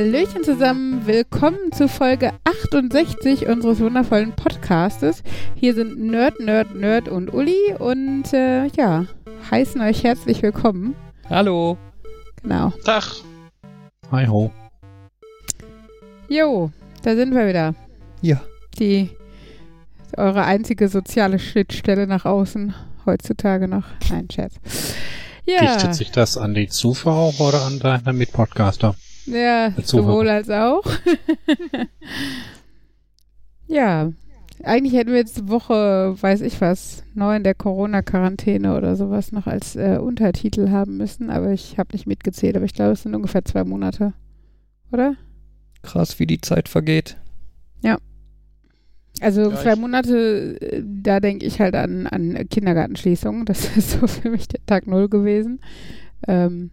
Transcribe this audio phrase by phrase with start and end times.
[0.00, 5.22] Hallöchen zusammen, willkommen zu Folge 68 unseres wundervollen Podcastes.
[5.54, 9.04] Hier sind Nerd, Nerd, Nerd und Uli und äh, ja,
[9.50, 10.96] heißen euch herzlich willkommen.
[11.28, 11.76] Hallo.
[12.42, 12.72] Genau.
[12.82, 13.04] Tag.
[14.10, 14.50] Hi ho.
[16.30, 16.70] Jo,
[17.02, 17.74] da sind wir wieder.
[18.22, 18.40] Ja.
[18.78, 19.10] Die
[20.16, 22.74] eure einzige soziale Schnittstelle nach außen
[23.04, 23.84] heutzutage noch.
[24.08, 24.54] Nein, Scherz.
[25.44, 28.94] Ja, Richtet sich das an die Zuschauer oder an deine Mitpodcaster?
[29.32, 30.84] Ja als sowohl als auch.
[33.66, 34.12] ja,
[34.62, 39.76] eigentlich hätten wir jetzt Woche, weiß ich was, neun der Corona-Quarantäne oder sowas noch als
[39.76, 43.44] äh, Untertitel haben müssen, aber ich habe nicht mitgezählt, aber ich glaube, es sind ungefähr
[43.44, 44.12] zwei Monate.
[44.92, 45.14] Oder?
[45.82, 47.16] Krass, wie die Zeit vergeht.
[49.20, 53.44] Also Ja, zwei Monate, äh, da denke ich halt an, an Kindergartenschließung.
[53.44, 55.60] Das ist so für mich der Tag Null gewesen.
[56.26, 56.70] Ähm,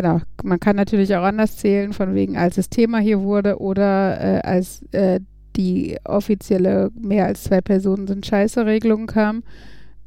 [0.00, 4.20] genau, man kann natürlich auch anders zählen, von wegen, als das Thema hier wurde oder
[4.20, 5.18] äh, als äh,
[5.56, 9.42] die offizielle mehr als zwei Personen sind scheiße Regelung kam.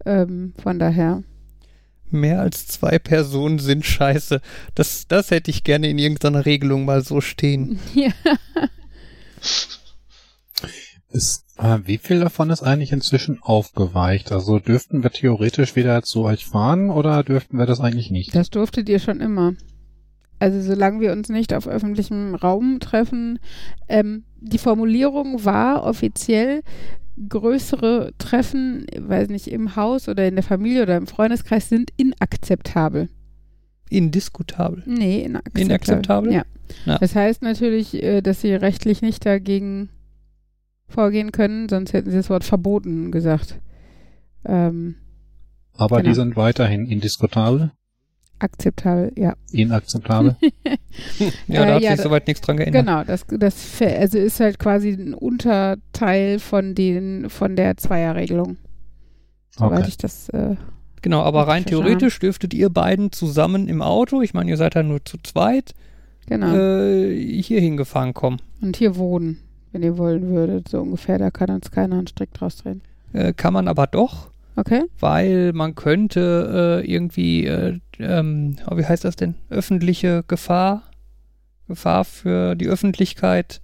[0.05, 1.23] Ähm, von daher,
[2.09, 4.41] Mehr als zwei Personen sind scheiße.
[4.75, 7.79] Das, das hätte ich gerne in irgendeiner Regelung mal so stehen.
[7.93, 8.11] ja.
[11.09, 14.31] Ist, äh, wie viel davon ist eigentlich inzwischen aufgeweicht?
[14.31, 18.35] Also dürften wir theoretisch wieder zu euch fahren oder dürften wir das eigentlich nicht?
[18.35, 19.53] Das durftet ihr schon immer.
[20.41, 23.37] Also solange wir uns nicht auf öffentlichem Raum treffen.
[23.87, 26.63] Ähm, die Formulierung war offiziell
[27.29, 33.09] größere Treffen, weiß nicht, im Haus oder in der Familie oder im Freundeskreis sind inakzeptabel.
[33.91, 34.81] Indiskutabel.
[34.87, 35.61] Nee, inakzeptabel.
[35.61, 36.33] Inakzeptabel?
[36.33, 36.43] Ja.
[36.85, 36.97] Ja.
[36.97, 39.89] Das heißt natürlich, äh, dass sie rechtlich nicht dagegen
[40.87, 43.59] vorgehen können, sonst hätten sie das Wort verboten gesagt.
[44.43, 44.95] Ähm,
[45.77, 46.09] Aber genau.
[46.09, 47.73] die sind weiterhin indiskutabel,
[48.41, 49.33] akzeptabel, ja.
[49.51, 50.35] inakzeptabel.
[51.47, 52.85] Ja, Äh, da hat ja, sich soweit nichts dran geändert.
[52.85, 58.57] Genau, das, das also ist halt quasi ein Unterteil von den von der Zweierregelung.
[59.51, 59.87] Soweit Okay.
[59.89, 60.55] ich das äh,
[61.01, 64.83] Genau, aber rein theoretisch dürftet ihr beiden zusammen im Auto, ich meine, ihr seid ja
[64.83, 65.73] nur zu zweit,
[66.27, 66.53] genau.
[66.55, 68.39] äh, hier hingefahren kommen.
[68.61, 69.39] Und hier wohnen,
[69.71, 72.81] wenn ihr wollen würdet, so ungefähr, da kann uns keiner einen Strick draus drehen.
[73.13, 74.83] Äh, kann man aber doch, Okay?
[74.99, 79.35] weil man könnte äh, irgendwie, äh, ähm, oh, wie heißt das denn?
[79.49, 80.83] Öffentliche Gefahr,
[81.67, 83.61] Gefahr für die Öffentlichkeit,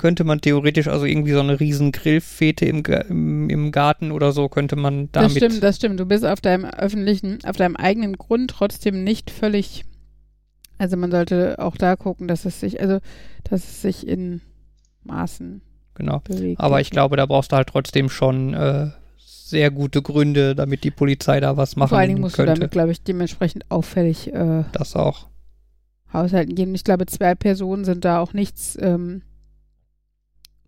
[0.00, 4.48] könnte man theoretisch also irgendwie so eine riesen Grillfete im, im, im Garten oder so
[4.48, 5.30] könnte man damit.
[5.30, 6.00] Das stimmt, das stimmt.
[6.00, 9.84] Du bist auf deinem öffentlichen, auf deinem eigenen Grund trotzdem nicht völlig.
[10.78, 13.00] Also man sollte auch da gucken, dass es sich, also
[13.44, 14.40] dass es sich in
[15.04, 15.60] Maßen
[15.92, 16.20] genau.
[16.20, 16.58] bewegt.
[16.58, 18.88] Aber ich glaube, da brauchst du halt trotzdem schon äh,
[19.50, 22.54] sehr gute Gründe, damit die Polizei da was machen Vor allen Dingen musst könnte.
[22.54, 25.28] du damit, glaube ich, dementsprechend auffällig äh, das auch.
[26.12, 26.74] Haushalten gehen.
[26.74, 29.22] Ich glaube, zwei Personen sind da auch nichts, ähm,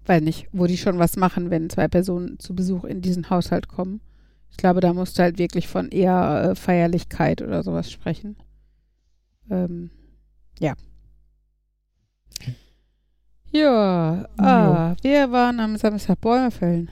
[0.07, 3.69] weiß nicht, wo die schon was machen, wenn zwei Personen zu Besuch in diesen Haushalt
[3.69, 4.01] kommen.
[4.51, 8.37] Ich glaube, da musst du halt wirklich von eher äh, Feierlichkeit oder sowas sprechen.
[9.51, 9.91] Ähm,
[10.59, 10.75] ja.
[13.51, 16.91] Ja, ah, wir waren am Samstag Bäume fällen.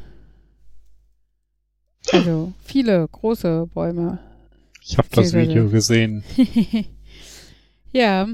[2.12, 4.18] Also viele große Bäume.
[4.82, 6.24] Ich habe das Video gesehen.
[7.92, 8.26] ja,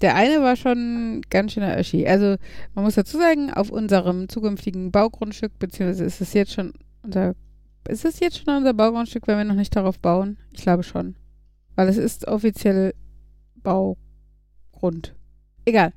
[0.00, 2.06] der eine war schon ganz schöner Öschi.
[2.06, 2.36] Also
[2.74, 6.72] man muss dazu sagen, auf unserem zukünftigen Baugrundstück, beziehungsweise ist es jetzt schon
[7.02, 7.34] unser,
[7.88, 10.38] ist es jetzt schon unser Baugrundstück, wenn wir noch nicht darauf bauen?
[10.52, 11.16] Ich glaube schon.
[11.74, 12.94] Weil es ist offiziell
[13.56, 15.14] Baugrund.
[15.64, 15.92] Egal.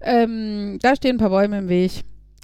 [0.00, 2.02] Ähm, da stehen ein paar Bäume im Weg.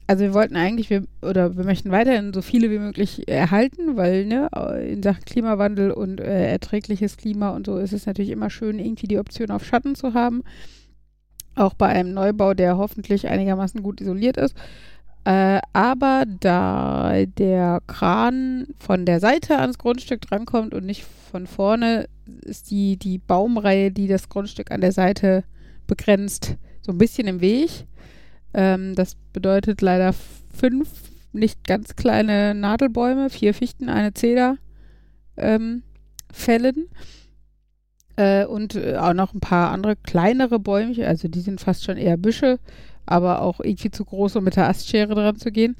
[0.09, 4.25] Also wir wollten eigentlich, wir, oder wir möchten weiterhin so viele wie möglich erhalten, weil
[4.25, 4.49] ne,
[4.91, 9.07] in Sachen Klimawandel und äh, erträgliches Klima und so ist es natürlich immer schön, irgendwie
[9.07, 10.45] die Option auf Schatten zu haben.
[11.57, 14.57] Auch bei einem Neubau, der hoffentlich einigermaßen gut isoliert ist.
[15.25, 22.09] Äh, aber da der Kran von der Seite ans Grundstück drankommt und nicht von vorne,
[22.47, 25.45] ist die, die Baumreihe, die das Grundstück an der Seite
[25.87, 27.85] begrenzt, so ein bisschen im Weg.
[28.55, 30.13] Ähm, das bedeutet leider
[30.55, 30.89] fünf
[31.33, 34.57] nicht ganz kleine Nadelbäume, vier Fichten, eine Zeder
[35.37, 35.83] ähm,
[36.33, 36.89] fällen.
[38.17, 41.97] Äh, und äh, auch noch ein paar andere kleinere Bäumchen, also die sind fast schon
[41.97, 42.59] eher Büsche,
[43.07, 45.77] aber auch irgendwie zu groß, um mit der Astschere dran zu gehen.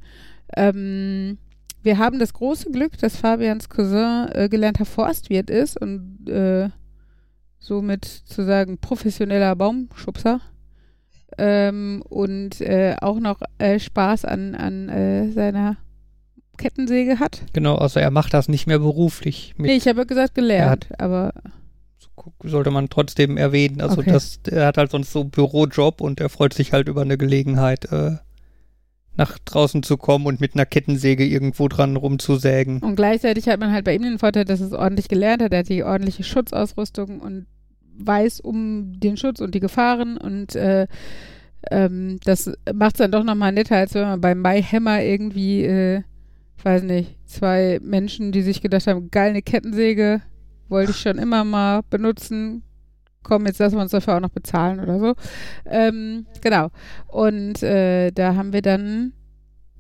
[0.57, 1.39] Ähm,
[1.83, 6.69] wir haben das große Glück, dass Fabians Cousin äh, gelernter Forstwirt ist und äh,
[7.59, 10.41] somit zu sagen professioneller Baumschubser
[11.39, 15.77] ähm, und äh, auch noch äh, Spaß an, an äh, seiner
[16.57, 17.43] Kettensäge hat.
[17.53, 19.55] Genau, also er macht das nicht mehr beruflich.
[19.57, 21.33] Mit, Nee, ich habe gesagt gelernt, aber
[22.43, 23.81] sollte man trotzdem erwähnen.
[23.81, 24.13] Also Okay.
[24.13, 27.17] das, er hat halt sonst so einen Bürojob und er freut sich halt über eine
[27.17, 28.17] Gelegenheit, äh,
[29.17, 32.81] nach draußen zu kommen und mit einer Kettensäge irgendwo dran rumzusägen.
[32.81, 35.53] Und gleichzeitig hat man halt bei ihm den Vorteil, dass es ordentlich gelernt hat.
[35.53, 37.47] Er hat die ordentliche Schutzausrüstung und
[37.99, 40.87] weiß um den Schutz und die Gefahren und äh,
[41.71, 46.03] ähm, das macht es dann doch nochmal netter, als wenn man beim Maihammer irgendwie, äh,
[46.63, 50.23] weiß nicht, zwei Menschen, die sich gedacht haben, geil, eine Kettensäge,
[50.69, 52.63] wollte ich schon immer mal benutzen.
[53.23, 55.15] Komm, jetzt lassen wir uns dafür auch noch bezahlen oder so.
[55.67, 56.69] Ähm, genau.
[57.09, 59.13] Und äh, da haben wir dann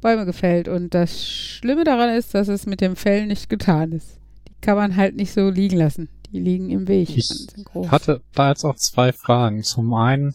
[0.00, 0.68] Bäume gefällt.
[0.68, 4.18] Und das Schlimme daran ist, dass es mit dem Fällen nicht getan ist.
[4.48, 6.08] Die kann man halt nicht so liegen lassen.
[6.32, 7.16] Die liegen im Weg.
[7.16, 7.90] Ich und sind groß.
[7.90, 9.62] hatte da jetzt auch zwei Fragen.
[9.62, 10.34] Zum einen,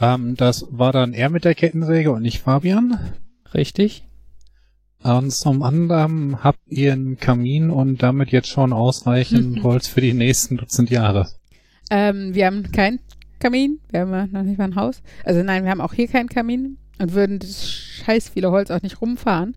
[0.00, 2.98] ähm, das war dann er mit der Kettensäge und nicht Fabian.
[3.52, 4.04] Richtig?
[5.02, 10.14] Und zum anderen habt ihr einen Kamin und damit jetzt schon ausreichend Holz für die
[10.14, 11.28] nächsten Dutzend Jahre.
[11.90, 13.00] Ähm, wir haben keinen
[13.38, 13.80] Kamin.
[13.90, 15.02] Wir haben ja noch nicht mal ein Haus.
[15.24, 18.80] Also nein, wir haben auch hier keinen Kamin und würden das scheiß viele Holz auch
[18.80, 19.54] nicht rumfahren.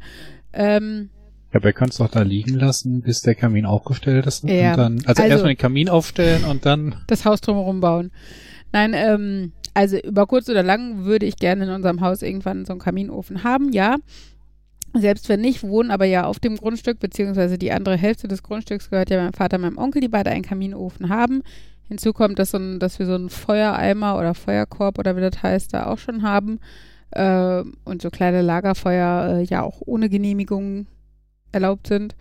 [0.51, 1.11] Ähm,
[1.57, 4.43] Aber ihr könnt es doch da liegen lassen, bis der Kamin aufgestellt ist.
[4.43, 6.95] Ja, Und dann, also, also- erstmal den Kamin aufstellen und dann.
[7.07, 8.11] das Haus drumherum bauen.
[8.71, 12.73] Nein, ähm, also über kurz oder lang würde ich gerne in unserem Haus irgendwann so
[12.73, 13.95] einen Kaminofen haben, ja.
[14.93, 18.89] Selbst wenn nicht, wohnen aber ja auf dem Grundstück, beziehungsweise die andere Hälfte des Grundstücks
[18.89, 21.41] gehört ja meinem Vater und meinem Onkel, die beide einen Kaminofen haben.
[21.87, 25.41] Hinzu kommt, dass, so ein, dass wir so einen Feuereimer oder Feuerkorb oder wie das
[25.41, 26.59] heißt, da auch schon haben.
[27.11, 30.87] Äh, und so kleine Lagerfeuer äh, ja auch ohne Genehmigung
[31.51, 32.15] erlaubt sind.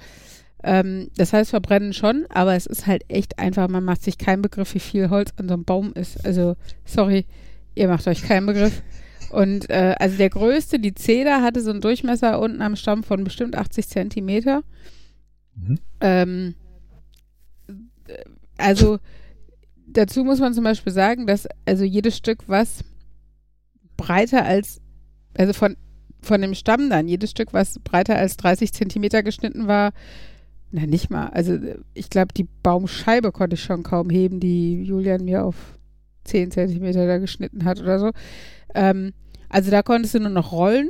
[0.63, 4.43] Ähm, das heißt, verbrennen schon, aber es ist halt echt einfach, man macht sich keinen
[4.43, 6.25] Begriff, wie viel Holz an so einem Baum ist.
[6.25, 7.27] Also, sorry,
[7.75, 8.83] ihr macht euch keinen Begriff.
[9.31, 13.25] Und äh, also der größte, die Zeder, hatte so einen Durchmesser unten am Stamm von
[13.25, 14.63] bestimmt 80 Zentimeter.
[15.55, 15.79] Mhm.
[16.01, 16.55] Ähm,
[18.07, 18.15] äh,
[18.57, 18.99] also
[19.87, 22.85] dazu muss man zum Beispiel sagen, dass also jedes Stück, was
[23.97, 24.81] breiter als,
[25.37, 25.77] also von,
[26.21, 29.93] von dem Stamm dann, jedes Stück, was breiter als 30 Zentimeter geschnitten war,
[30.73, 31.59] na nicht mal, also
[31.95, 35.57] ich glaube, die Baumscheibe konnte ich schon kaum heben, die Julian mir auf
[36.25, 38.11] 10 Zentimeter da geschnitten hat oder so.
[38.75, 39.13] Ähm,
[39.49, 40.89] also da konntest du nur noch rollen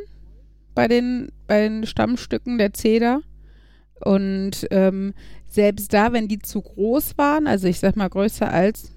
[0.74, 3.20] bei den, bei den Stammstücken der Zeder.
[4.00, 5.14] Und ähm,
[5.48, 8.92] selbst da, wenn die zu groß waren, also ich sag mal größer als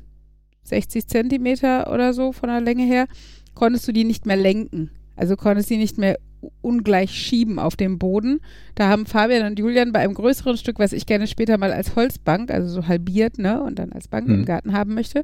[0.64, 3.08] 60 Zentimeter oder so von der Länge her,
[3.54, 4.92] konntest du die nicht mehr lenken.
[5.20, 6.18] Also konntest die nicht mehr
[6.62, 8.40] ungleich schieben auf dem Boden.
[8.76, 11.98] Da haben Fabian und Julian bei einem größeren Stück, was ich gerne später mal als
[11.98, 14.46] Holzbank, also so halbiert, ne, und dann als Bank im Mhm.
[14.46, 15.24] Garten haben möchte,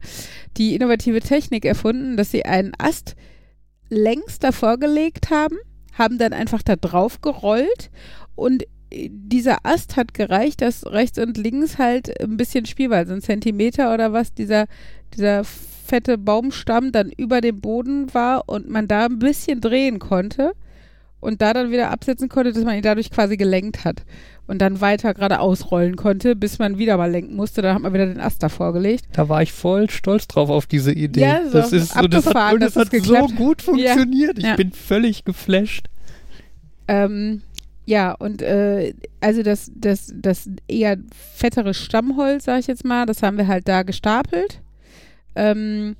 [0.57, 3.15] die innovative Technik erfunden, dass sie einen Ast
[3.89, 5.55] längs davor gelegt haben,
[5.93, 7.89] haben dann einfach da drauf gerollt
[8.35, 13.21] und dieser Ast hat gereicht, dass rechts und links halt ein bisschen Spielball, so ein
[13.21, 14.65] Zentimeter oder was, dieser,
[15.15, 15.43] dieser
[15.85, 20.53] fette Baumstamm dann über dem Boden war und man da ein bisschen drehen konnte
[21.19, 24.03] und da dann wieder absetzen konnte, dass man ihn dadurch quasi gelenkt hat
[24.47, 27.61] und dann weiter gerade ausrollen konnte, bis man wieder mal lenken musste.
[27.61, 29.05] Dann hat man wieder den Ast davor gelegt.
[29.13, 31.21] Da war ich voll stolz drauf auf diese Idee.
[31.21, 34.37] Ja, so das ist so, das hat, und das hat so gut funktioniert.
[34.37, 34.55] Ich Ja.
[34.55, 35.87] bin völlig geflasht.
[36.87, 37.41] Ähm,
[37.85, 40.97] ja, und äh, also das, das, das eher
[41.35, 44.61] fettere Stammholz, sag ich jetzt mal, das haben wir halt da gestapelt.
[45.35, 45.95] Ähm,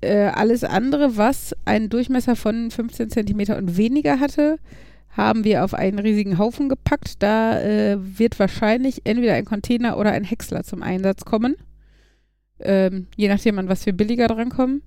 [0.00, 4.58] äh, alles andere, was einen Durchmesser von 15 Zentimeter und weniger hatte,
[5.10, 7.22] haben wir auf einen riesigen Haufen gepackt.
[7.22, 11.56] Da äh, wird wahrscheinlich entweder ein Container oder ein Häcksler zum Einsatz kommen.
[12.60, 14.82] Ähm, je nachdem, an was wir billiger drankommen.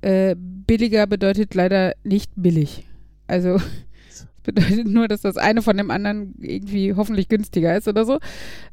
[0.00, 2.86] Äh, billiger bedeutet leider nicht billig.
[3.26, 3.58] Also
[4.42, 8.18] bedeutet nur, dass das eine von dem anderen irgendwie hoffentlich günstiger ist oder so.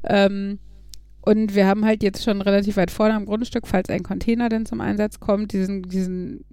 [0.04, 0.58] Ähm,
[1.22, 4.66] und wir haben halt jetzt schon relativ weit vorne am Grundstück, falls ein Container denn
[4.66, 6.44] zum Einsatz kommt, diesen, diesen,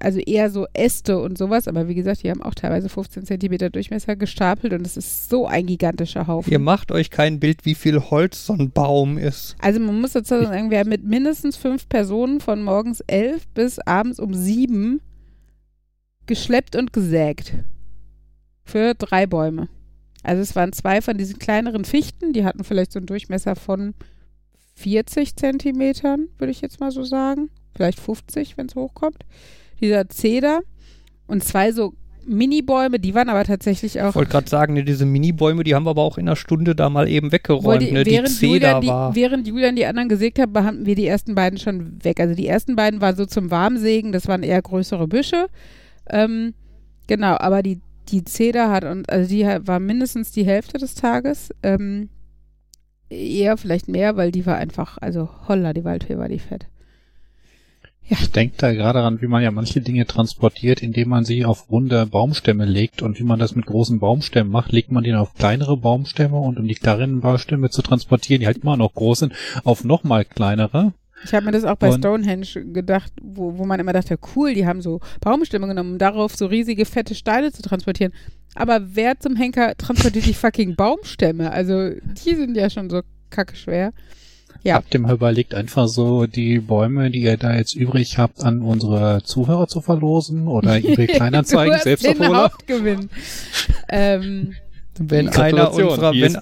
[0.00, 3.70] also eher so Äste und sowas, aber wie gesagt, die haben auch teilweise 15 Zentimeter
[3.70, 6.52] Durchmesser gestapelt und es ist so ein gigantischer Haufen.
[6.52, 9.56] Ihr macht euch kein Bild, wie viel Holz so ein Baum ist.
[9.60, 13.78] Also man muss dazu sagen, wir haben mit mindestens fünf Personen von morgens elf bis
[13.78, 15.00] abends um sieben
[16.26, 17.54] geschleppt und gesägt.
[18.64, 19.68] Für drei Bäume.
[20.22, 23.94] Also es waren zwei von diesen kleineren Fichten, die hatten vielleicht so einen Durchmesser von
[24.74, 27.50] 40 Zentimetern, würde ich jetzt mal so sagen.
[27.74, 29.24] Vielleicht 50, wenn es hochkommt.
[29.80, 30.60] Dieser Zeder
[31.26, 35.04] und zwei so Mini-Bäume, die waren aber tatsächlich auch Ich wollte gerade sagen, ne, diese
[35.06, 37.64] Mini-Bäume, die haben wir aber auch in einer Stunde da mal eben weggeräumt.
[37.64, 38.04] Wollte- ne?
[38.04, 41.34] Die während, Zeder Julian die, während Julian die anderen gesägt hat, haben wir die ersten
[41.34, 42.20] beiden schon weg.
[42.20, 45.46] Also die ersten beiden waren so zum Warmsägen, das waren eher größere Büsche.
[46.08, 46.54] Ähm,
[47.08, 51.50] genau, aber die, die Zeder hat, und, also die war mindestens die Hälfte des Tages.
[51.62, 52.08] Ähm,
[53.08, 56.66] eher vielleicht mehr, weil die war einfach, also holla, die Waldfee war die fett.
[58.08, 58.16] Ja.
[58.20, 61.70] Ich denke da gerade daran, wie man ja manche Dinge transportiert, indem man sie auf
[61.70, 65.34] runde Baumstämme legt und wie man das mit großen Baumstämmen macht, legt man die auf
[65.34, 69.34] kleinere Baumstämme und um die kleineren Baumstämme zu transportieren, die halt immer noch groß sind,
[69.62, 70.92] auf nochmal kleinere.
[71.24, 74.54] Ich habe mir das auch bei und Stonehenge gedacht, wo, wo man immer dachte, cool,
[74.54, 78.12] die haben so Baumstämme genommen, um darauf so riesige, fette Steine zu transportieren.
[78.54, 81.50] Aber wer zum Henker transportiert die fucking Baumstämme?
[81.50, 83.92] Also, die sind ja schon so kacke schwer.
[84.64, 84.74] Ja.
[84.74, 88.62] Habt ihr mal überlegt, einfach so die Bäume, die ihr da jetzt übrig habt, an
[88.62, 93.10] unsere Zuhörer zu verlosen oder ihre Kleinanzeigen selbst den Hauptgewinn.
[93.88, 94.54] ähm,
[94.98, 96.36] wenn einer unserer, wenn,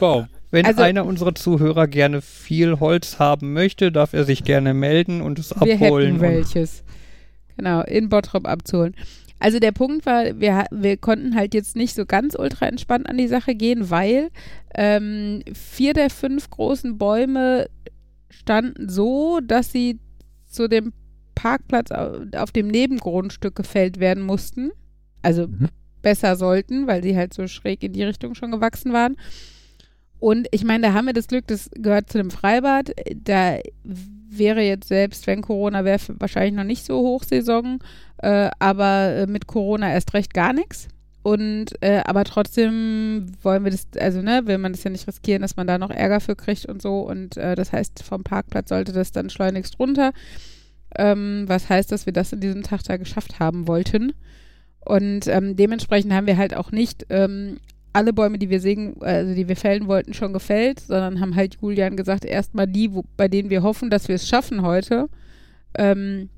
[0.50, 5.22] wenn also, einer unserer Zuhörer gerne viel Holz haben möchte, darf er sich gerne melden
[5.22, 6.20] und es wir abholen.
[6.20, 6.84] Wir hätten welches.
[7.56, 8.94] Genau, in Bottrop abzuholen.
[9.38, 13.16] Also der Punkt war, wir, wir konnten halt jetzt nicht so ganz ultra entspannt an
[13.16, 14.28] die Sache gehen, weil
[14.74, 17.68] ähm, vier der fünf großen Bäume
[18.28, 19.98] standen so, dass sie
[20.46, 20.92] zu dem
[21.34, 24.72] Parkplatz auf dem Nebengrundstück gefällt werden mussten.
[25.22, 25.68] Also mhm.
[26.02, 29.16] besser sollten, weil sie halt so schräg in die Richtung schon gewachsen waren.
[30.20, 32.92] Und ich meine, da haben wir das Glück, das gehört zu dem Freibad.
[33.14, 33.58] Da
[34.28, 37.80] wäre jetzt selbst, wenn Corona wäre, wahrscheinlich noch nicht so Hochsaison,
[38.18, 40.88] äh, aber äh, mit Corona erst recht gar nichts.
[41.22, 45.42] Und äh, aber trotzdem wollen wir das, also ne, will man das ja nicht riskieren,
[45.42, 47.00] dass man da noch Ärger für kriegt und so.
[47.00, 50.12] Und äh, das heißt, vom Parkplatz sollte das dann schleunigst runter.
[50.96, 54.12] Ähm, was heißt, dass wir das in diesem Tag da geschafft haben wollten.
[54.82, 57.58] Und ähm, dementsprechend haben wir halt auch nicht ähm,
[57.92, 61.58] alle Bäume, die wir sägen, also die wir fällen wollten, schon gefällt, sondern haben halt
[61.60, 65.08] Julian gesagt, erstmal die, wo, bei denen wir hoffen, dass wir es schaffen heute.
[65.74, 66.28] Ähm,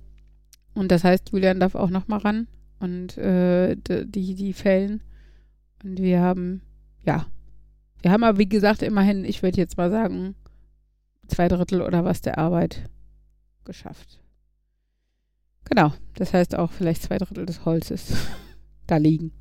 [0.75, 2.49] und das heißt, Julian darf auch nochmal ran
[2.81, 5.03] und äh, die, die fällen.
[5.85, 6.63] Und wir haben,
[7.05, 7.27] ja,
[8.01, 10.35] wir haben aber, wie gesagt, immerhin, ich würde jetzt mal sagen,
[11.27, 12.89] zwei Drittel oder was der Arbeit
[13.65, 14.21] geschafft.
[15.65, 18.15] Genau, das heißt auch vielleicht zwei Drittel des Holzes
[18.87, 19.33] da liegen.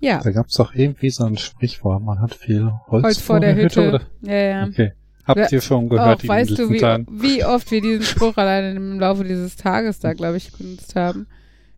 [0.00, 0.20] Ja.
[0.22, 3.40] Da gab es doch irgendwie so ein Sprichwort, man hat viel Holz, Holz vor, vor
[3.40, 3.82] der, der Hütte.
[3.82, 3.94] Hütte.
[3.94, 4.32] oder?
[4.32, 4.66] Ja, ja.
[4.66, 4.92] Okay.
[5.28, 8.98] Habt ihr schon gehört, oh, weißt du, wie, wie, oft wir diesen Spruch allein im
[8.98, 11.26] Laufe dieses Tages da, glaube ich, benutzt haben?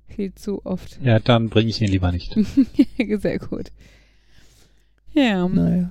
[0.07, 1.01] Viel zu oft.
[1.03, 2.37] Ja, dann bringe ich ihn lieber nicht.
[3.19, 3.73] Sehr gut.
[5.13, 5.49] Ja.
[5.49, 5.91] Naja.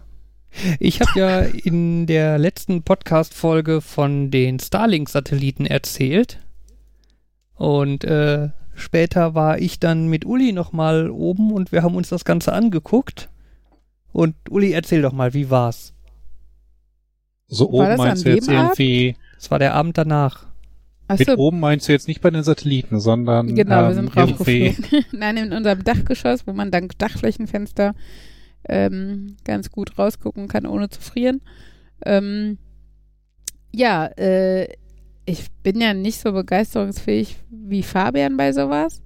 [0.80, 6.40] Ich habe ja in der letzten Podcast-Folge von den Starlink-Satelliten erzählt.
[7.56, 12.26] Und äh, Später war ich dann mit Uli nochmal oben und wir haben uns das
[12.26, 13.30] Ganze angeguckt.
[14.12, 15.94] Und Uli, erzähl doch mal, wie war's?
[17.48, 18.80] So war oben meinst du jetzt Abend?
[18.80, 19.16] irgendwie.
[19.38, 20.46] Es war der Abend danach.
[21.08, 21.32] Achso.
[21.32, 25.06] Mit oben meinst du jetzt nicht bei den Satelliten, sondern genau, ähm, wir sind raufgeflogen.
[25.12, 27.96] Nein, in unserem Dachgeschoss, wo man dank Dachflächenfenster
[28.68, 31.42] ähm, ganz gut rausgucken kann, ohne zu frieren.
[32.06, 32.60] Ähm,
[33.74, 34.68] ja, äh,
[35.30, 39.02] ich bin ja nicht so begeisterungsfähig wie Fabian bei sowas.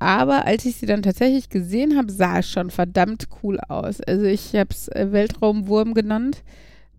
[0.00, 4.00] Aber als ich sie dann tatsächlich gesehen habe, sah es schon verdammt cool aus.
[4.00, 6.42] Also ich habe es äh, Weltraumwurm genannt,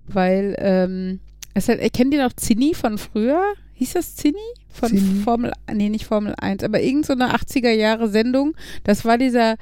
[0.07, 1.19] weil ähm,
[1.53, 3.41] es halt, kenne die noch Zini von früher.
[3.73, 4.35] Hieß das Zini?
[4.67, 5.21] Von Zini?
[5.21, 8.53] Formel, nee, nicht Formel 1, aber irgendeine so 80er Jahre Sendung.
[8.83, 9.55] Das war dieser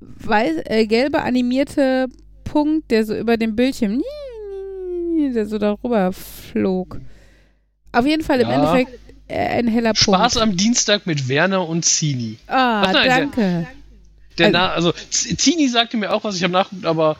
[0.00, 2.06] weiß, äh, gelbe animierte
[2.44, 4.02] Punkt, der so über dem Bildschirm,
[5.34, 7.00] der so darüber flog.
[7.92, 8.54] Auf jeden Fall im ja.
[8.54, 10.20] Endeffekt äh, ein heller Spaß Punkt.
[10.20, 12.38] Spaß am Dienstag mit Werner und Zini.
[12.46, 13.66] Ah, Ach, nein, danke.
[14.38, 17.16] Der, der also, also Zini sagte mir auch was, ich habe nachgeguckt, aber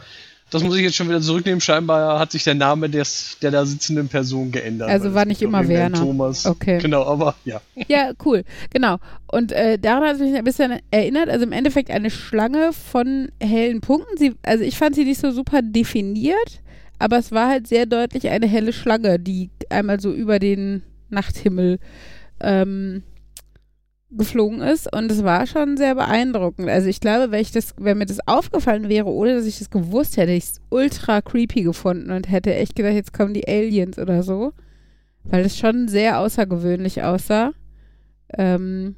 [0.51, 1.61] das muss ich jetzt schon wieder zurücknehmen.
[1.61, 4.91] Scheinbar hat sich der Name des, der da sitzenden Person geändert.
[4.91, 5.99] Also war nicht immer Werner.
[5.99, 6.45] Thomas.
[6.45, 6.79] Okay.
[6.79, 7.61] Genau, aber ja.
[7.87, 8.45] Ja, cool.
[8.71, 8.97] Genau.
[9.29, 11.29] Und äh, daran hat es mich ein bisschen erinnert.
[11.29, 14.17] Also im Endeffekt eine Schlange von hellen Punkten.
[14.17, 16.61] Sie, also ich fand sie nicht so super definiert
[17.01, 21.79] aber es war halt sehr deutlich eine helle Schlange, die einmal so über den Nachthimmel
[22.41, 23.03] ähm,
[24.11, 26.69] geflogen ist und es war schon sehr beeindruckend.
[26.69, 29.71] Also ich glaube, wenn ich das, wenn mir das aufgefallen wäre, ohne dass ich das
[29.71, 33.49] gewusst hätte, hätte ich es ultra creepy gefunden und hätte echt gedacht, jetzt kommen die
[33.49, 34.53] Aliens oder so,
[35.25, 37.53] weil es schon sehr außergewöhnlich aussah.
[38.37, 38.97] Ähm,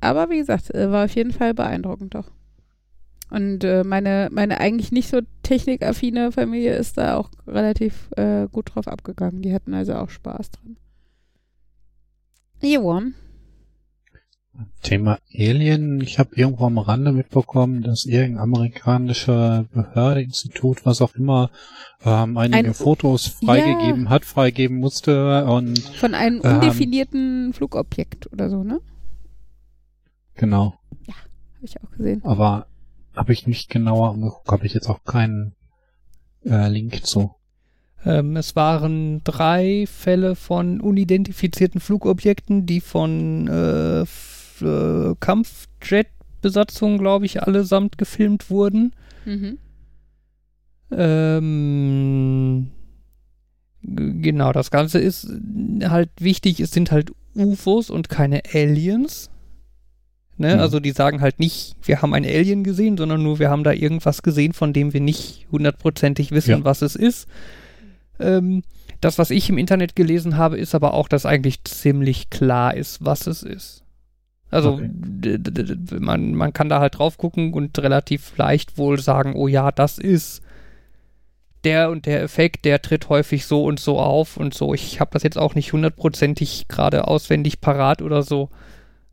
[0.00, 2.30] aber wie gesagt, äh, war auf jeden Fall beeindruckend doch.
[3.32, 8.74] Und äh, meine, meine eigentlich nicht so technikaffine Familie ist da auch relativ äh, gut
[8.74, 9.40] drauf abgegangen.
[9.40, 10.76] Die hatten also auch Spaß dran.
[12.60, 13.00] Jo.
[14.82, 16.02] Thema Alien.
[16.02, 21.50] Ich habe irgendwo am Rande mitbekommen, dass irgendein amerikanischer Behörde, Institut, was auch immer,
[22.04, 27.52] ähm, einige Ein, Fotos freigegeben ja, hat, freigeben musste und von einem ähm, undefinierten ähm,
[27.54, 28.82] Flugobjekt oder so, ne?
[30.34, 30.74] Genau.
[31.06, 32.22] Ja, habe ich auch gesehen.
[32.24, 32.66] Aber
[33.16, 35.54] habe ich nicht genauer angeguckt, habe ich jetzt auch keinen
[36.44, 37.34] äh, Link zu.
[38.04, 47.42] Ähm, es waren drei Fälle von unidentifizierten Flugobjekten, die von äh, äh, Kampfjet-Besatzungen, glaube ich,
[47.42, 48.94] allesamt gefilmt wurden.
[49.24, 49.58] Mhm.
[50.90, 52.70] Ähm,
[53.82, 55.28] genau, das Ganze ist
[55.84, 59.30] halt wichtig, es sind halt UFOs und keine Aliens.
[60.42, 60.56] Ne?
[60.56, 60.60] Mhm.
[60.60, 63.72] Also die sagen halt nicht, wir haben ein Alien gesehen, sondern nur, wir haben da
[63.72, 66.64] irgendwas gesehen, von dem wir nicht hundertprozentig wissen, Ja.
[66.64, 67.28] was es ist.
[68.18, 68.62] Ähm,
[69.00, 73.04] das, was ich im Internet gelesen habe, ist aber auch, dass eigentlich ziemlich klar ist,
[73.04, 73.84] was es ist.
[74.50, 75.38] Also Okay.
[75.98, 79.98] man, man kann da halt drauf gucken und relativ leicht wohl sagen, oh ja, das
[79.98, 80.42] ist
[81.64, 84.74] der und der Effekt, der tritt häufig so und so auf und so.
[84.74, 88.50] Ich habe das jetzt auch nicht hundertprozentig gerade auswendig parat oder so.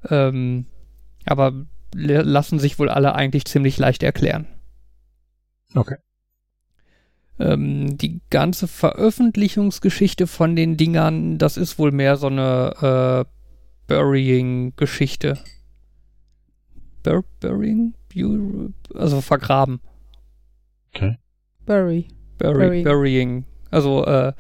[0.10, 0.66] Ähm,
[1.26, 4.48] aber lassen sich wohl alle eigentlich ziemlich leicht erklären.
[5.76, 5.96] Okay.
[7.40, 13.30] Ähm, die ganze Veröffentlichungsgeschichte von den Dingern, das ist wohl mehr so eine äh,
[13.88, 15.40] Burying-Geschichte.
[17.04, 17.94] Bur Burying?
[18.14, 19.80] Bu- Also vergraben.
[21.66, 22.08] Bury.
[22.38, 22.84] Bury, Burying.
[22.84, 23.46] burying.
[23.72, 24.34] Also äh,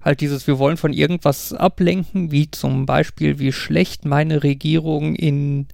[0.00, 5.66] halt dieses, wir wollen von irgendwas ablenken, wie zum Beispiel, wie schlecht meine Regierung in,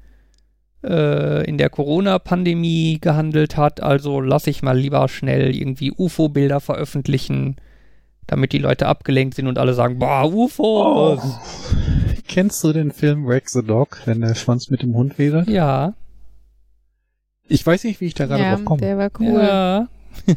[0.84, 3.82] äh, in der Corona-Pandemie gehandelt hat.
[3.82, 7.56] Also lasse ich mal lieber schnell irgendwie UFO-Bilder veröffentlichen,
[8.26, 11.20] damit die Leute abgelenkt sind und alle sagen, boah, UFOs.
[11.24, 11.40] Oh.
[12.28, 15.48] Kennst du den Film Wreck the Dog, wenn der Schwanz mit dem Hund wedelt?
[15.48, 15.94] Ja,
[17.46, 18.80] Ich weiß nicht, wie ich da gerade Ja, drauf komme.
[18.80, 19.40] der war cool.
[19.42, 19.88] ja.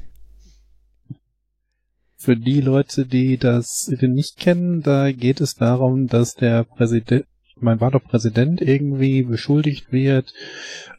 [2.20, 7.26] Für die Leute, die das nicht kennen, da geht es darum, dass der Präsident,
[7.62, 10.34] mein war Präsident, irgendwie beschuldigt wird,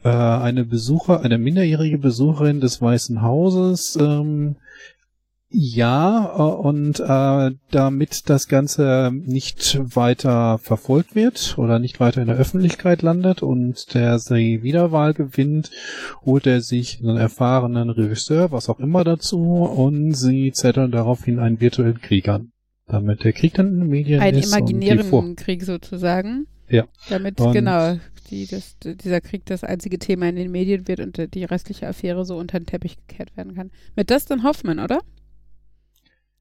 [0.03, 4.55] äh, eine Besucher, eine minderjährige Besucherin des Weißen Hauses, ähm,
[5.51, 12.27] ja, äh, und äh, damit das Ganze nicht weiter verfolgt wird oder nicht weiter in
[12.27, 15.71] der Öffentlichkeit landet und der die Wiederwahl gewinnt,
[16.23, 21.59] holt er sich einen erfahrenen Regisseur, was auch immer dazu, und sie zetteln daraufhin einen
[21.59, 22.51] virtuellen Krieg an.
[22.89, 26.47] Damit der Krieg dann in den Medien Einen ist und die vor imaginären Krieg sozusagen.
[26.67, 26.87] Ja.
[27.09, 27.97] Damit, Und- genau,
[28.29, 32.25] die, das, dieser Krieg das einzige Thema in den Medien wird und die restliche Affäre
[32.25, 33.71] so unter den Teppich gekehrt werden kann.
[33.95, 34.99] Mit Dustin Hoffman, oder?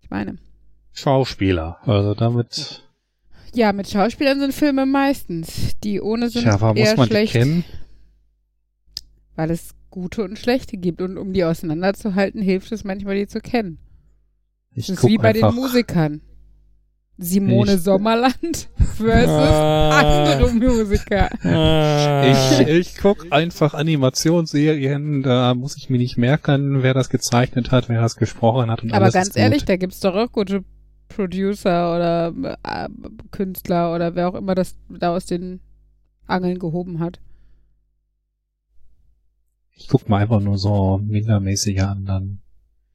[0.01, 0.39] Ich meine.
[0.93, 1.79] Schauspieler.
[1.83, 2.83] Also damit,
[3.55, 5.79] Ja, mit Schauspielern sind Filme meistens.
[5.85, 7.65] Die ohne sind ja, aber eher muss man schlecht, die kennen?
[9.37, 11.01] weil es gute und schlechte gibt.
[11.01, 13.79] Und um die auseinanderzuhalten, hilft es manchmal, die zu kennen.
[14.75, 16.23] Ich Das ist wie bei den Musikern.
[17.21, 20.33] Simone Ich- Sommerland versus Ah.
[20.33, 21.29] andere Musiker.
[22.63, 27.89] Ich, ich guck einfach Animationsserien, da muss ich mir nicht merken, wer das gezeichnet hat,
[27.89, 29.69] wer das gesprochen hat und Aber alles ganz ist ehrlich, gut.
[29.69, 30.63] da gibt's doch auch gute
[31.09, 32.89] Producer oder äh,
[33.33, 35.61] Künstler oder wer auch immer das da aus den
[36.27, 37.19] Angeln gehoben hat.
[39.75, 42.39] Ich guck mal einfach nur so mindermäßige an, dann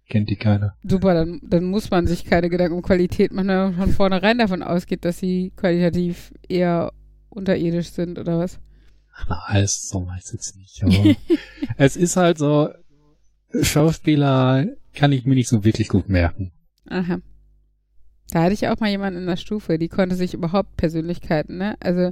[0.09, 0.75] kennt die keiner.
[0.83, 4.37] Super, dann, dann muss man sich keine Gedanken um Qualität machen, wenn man von vornherein
[4.37, 6.91] davon ausgeht, dass sie qualitativ eher
[7.29, 8.59] unterirdisch sind oder was.
[9.29, 10.83] Na, alles so weiß ich jetzt nicht.
[10.83, 11.15] Aber
[11.77, 12.69] es ist halt so,
[13.61, 16.51] Schauspieler kann ich mir nicht so wirklich gut merken.
[16.89, 17.19] Aha.
[18.31, 21.75] Da hatte ich auch mal jemanden in der Stufe, die konnte sich überhaupt Persönlichkeiten, ne?
[21.79, 22.11] Also,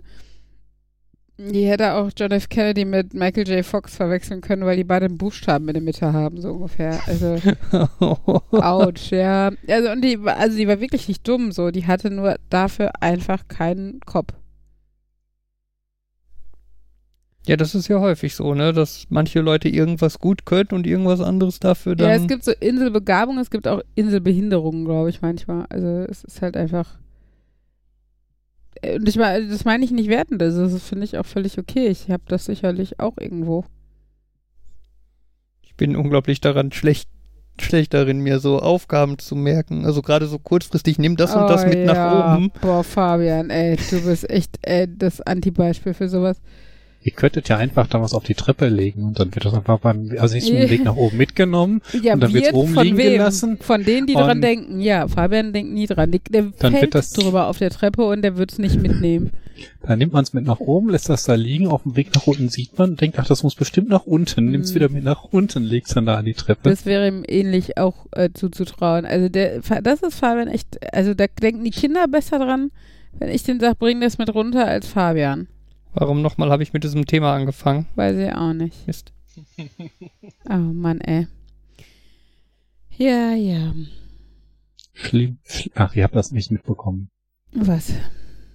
[1.49, 2.49] die hätte auch John F.
[2.49, 3.65] Kennedy mit Michael J.
[3.65, 6.99] Fox verwechseln können, weil die beide einen Buchstaben in der Mitte haben, so ungefähr.
[7.08, 7.38] Also,
[8.51, 9.51] ouch, ja.
[9.67, 11.71] Also, und die, war- also die war wirklich nicht dumm, so.
[11.71, 14.34] Die hatte nur dafür einfach keinen Kopf.
[17.47, 21.21] Ja, das ist ja häufig so, ne, dass manche Leute irgendwas gut können und irgendwas
[21.21, 22.08] anderes dafür dann.
[22.10, 25.65] Ja, es gibt so Inselbegabung, es gibt auch Inselbehinderungen, glaube ich, manchmal.
[25.69, 26.99] Also, es ist halt einfach.
[28.84, 31.88] Und ich meine, das meine ich nicht wertend, also das finde ich auch völlig okay.
[31.88, 33.63] Ich habe das sicherlich auch irgendwo.
[35.62, 37.10] ich bin unglaublich daran schlecht,
[37.60, 39.86] schlecht darin, mir so Aufgaben zu merken.
[39.86, 41.86] Also gerade so kurzfristig, nimm das und das Oh, mit ja.
[41.94, 42.52] nach oben.
[42.62, 46.41] Boah, Fabian, ey, du bist echt ey, das Antibeispiel für sowas.
[47.04, 49.80] Ihr könntet ja einfach da was auf die Treppe legen und dann wird das einfach
[49.80, 51.82] beim, also nicht den Weg nach oben mitgenommen.
[52.02, 53.14] Ja, Und dann wird oben von liegen wem?
[53.14, 53.58] gelassen.
[53.60, 54.80] Von denen, die dran denken.
[54.82, 56.12] Ja, Fabian denkt nie dran.
[56.12, 59.32] Der, Dann fällt wird das- drüber auf der Treppe und der wird's nicht mitnehmen.
[59.84, 62.26] Dann nimmt man es mit nach oben, lässt das da liegen, auf dem Weg nach
[62.26, 64.76] unten sieht man, denkt, ach, das muss bestimmt nach unten, nimmt's Mhm.
[64.76, 66.70] wieder mit nach unten, legt's dann da an die Treppe.
[66.70, 69.06] Das wäre ihm ähnlich auch äh, zuzutrauen.
[69.06, 72.72] Also der, das ist Fabian echt, also da denken die Kinder besser dran,
[73.20, 75.48] wenn ich den sage, bring das mit runter, als Fabian.
[75.93, 77.88] Warum nochmal habe ich mit diesem Thema angefangen?
[77.95, 78.88] Weiß ich auch nicht.
[78.88, 79.13] Mist.
[80.49, 81.27] Oh Mann, ey.
[82.97, 83.73] Ja, ja.
[84.93, 85.38] Schlimm.
[85.43, 87.10] Schli Ach, ihr habt das nicht mitbekommen.
[87.54, 87.93] Was?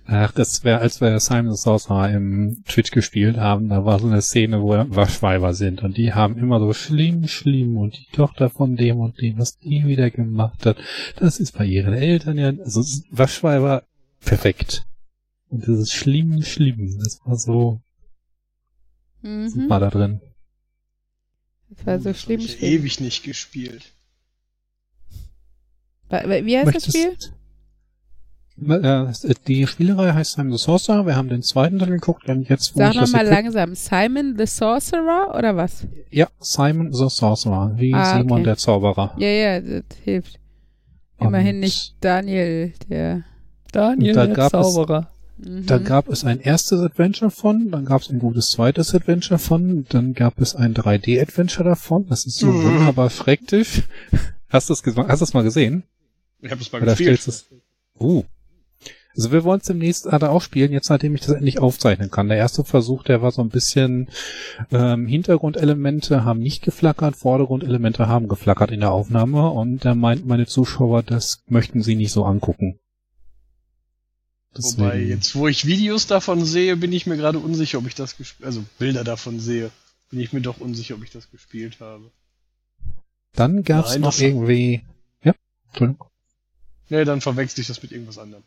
[0.06, 4.22] Ach, das wäre, als wir Simon Sorcerer im Twitch gespielt haben, da war so eine
[4.22, 8.76] Szene, wo Waschweiber sind und die haben immer so schlimm, schlimm und die Tochter von
[8.76, 10.76] dem und dem, was die wieder gemacht hat,
[11.16, 13.82] das ist bei ihren Eltern ja, also Waschweiber
[14.24, 14.86] perfekt.
[15.48, 17.80] Und das ist schlimm, schlimm, das war so,
[19.22, 19.68] Mhm.
[19.68, 20.20] war da drin.
[21.70, 22.70] Das war so Das hab schlimm, ich schlimm.
[22.72, 23.92] ewig nicht gespielt.
[26.08, 27.16] Wie heißt das Spiel?
[28.58, 29.12] Äh,
[29.46, 32.78] Die Spielerei heißt Simon the Sorcerer, wir haben den zweiten dann geguckt und jetzt, wo
[32.78, 33.74] Sag nochmal langsam.
[33.74, 35.86] Simon the Sorcerer oder was?
[36.10, 38.44] Ja, Simon the Sorcerer, wie Ah, Simon okay.
[38.44, 39.14] der Zauberer.
[39.18, 40.38] Ja, ja, das hilft.
[41.18, 43.24] Immerhin Und nicht Daniel, der.
[43.72, 45.10] Daniel, Da der Zauberer.
[45.38, 45.66] Mhm.
[45.66, 49.84] Da gab es ein erstes Adventure von, dann gab es ein gutes zweites Adventure von,
[49.88, 52.06] dann gab es ein 3D-Adventure davon.
[52.08, 52.64] Das ist so Mhm.
[52.64, 53.82] wunderbar schrecklich.
[54.48, 55.82] Hast du es ges- hast du es mal gesehen?
[56.40, 57.20] Ich habe es mal Oder gespielt.
[57.20, 57.60] stellst du es?
[58.00, 58.24] Uh.
[59.16, 62.28] Also wir wollen es demnächst alle auch spielen, jetzt nachdem ich das endlich aufzeichnen kann.
[62.28, 64.08] Der erste Versuch, der war so ein bisschen
[64.70, 70.44] ähm, Hintergrundelemente haben nicht geflackert, Vordergrundelemente haben geflackert in der Aufnahme und da meint meine
[70.46, 72.78] Zuschauer, das möchten sie nicht so angucken.
[74.58, 77.94] Wobei, Deswegen- jetzt wo ich Videos davon sehe, bin ich mir gerade unsicher, ob ich
[77.94, 79.70] das gespielt also Bilder davon sehe,
[80.10, 82.10] bin ich mir doch unsicher, ob ich das gespielt habe.
[83.34, 84.82] Dann gab's Nein, noch irgendwie,
[85.22, 85.34] ja,
[85.68, 86.08] Entschuldigung.
[86.88, 88.44] Nee, dann verwechsel ich das mit irgendwas anderem.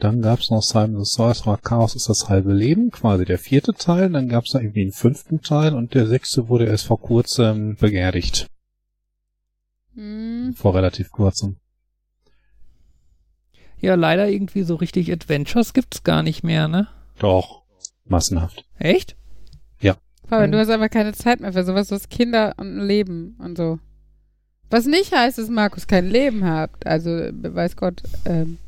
[0.00, 4.10] Dann gab's noch Simon the Sorcerer Chaos ist das halbe Leben, quasi der vierte Teil.
[4.10, 8.48] Dann gab's da irgendwie einen fünften Teil und der sechste wurde erst vor kurzem beerdigt.
[9.94, 10.54] Mhm.
[10.56, 11.56] Vor relativ kurzem.
[13.84, 16.88] Ja, leider irgendwie so richtig Adventures gibt's gar nicht mehr, ne?
[17.18, 17.62] Doch.
[18.06, 18.64] Massenhaft.
[18.78, 19.16] Echt?
[20.26, 21.88] Fabian, du hast einfach keine Zeit mehr für sowas.
[21.88, 23.78] Du hast Kinder und ein Leben und so.
[24.70, 26.70] Was nicht heißt, dass Markus kein Leben hat.
[26.86, 28.58] Also, weiß Gott, ähm,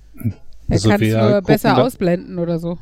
[0.68, 2.78] er Also kann es nur gucken besser ausblenden oder so.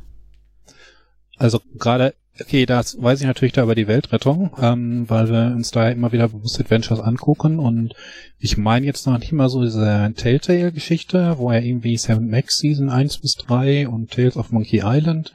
[1.36, 5.70] Also gerade, okay, das weiß ich natürlich da über die Weltrettung, ähm, weil wir uns
[5.70, 7.94] da immer wieder bewusst Adventures angucken und
[8.38, 12.90] ich meine jetzt noch nicht mal so diese Telltale-Geschichte, wo er irgendwie Seven Max Season
[12.90, 15.32] 1 bis 3 und Tales of Monkey Island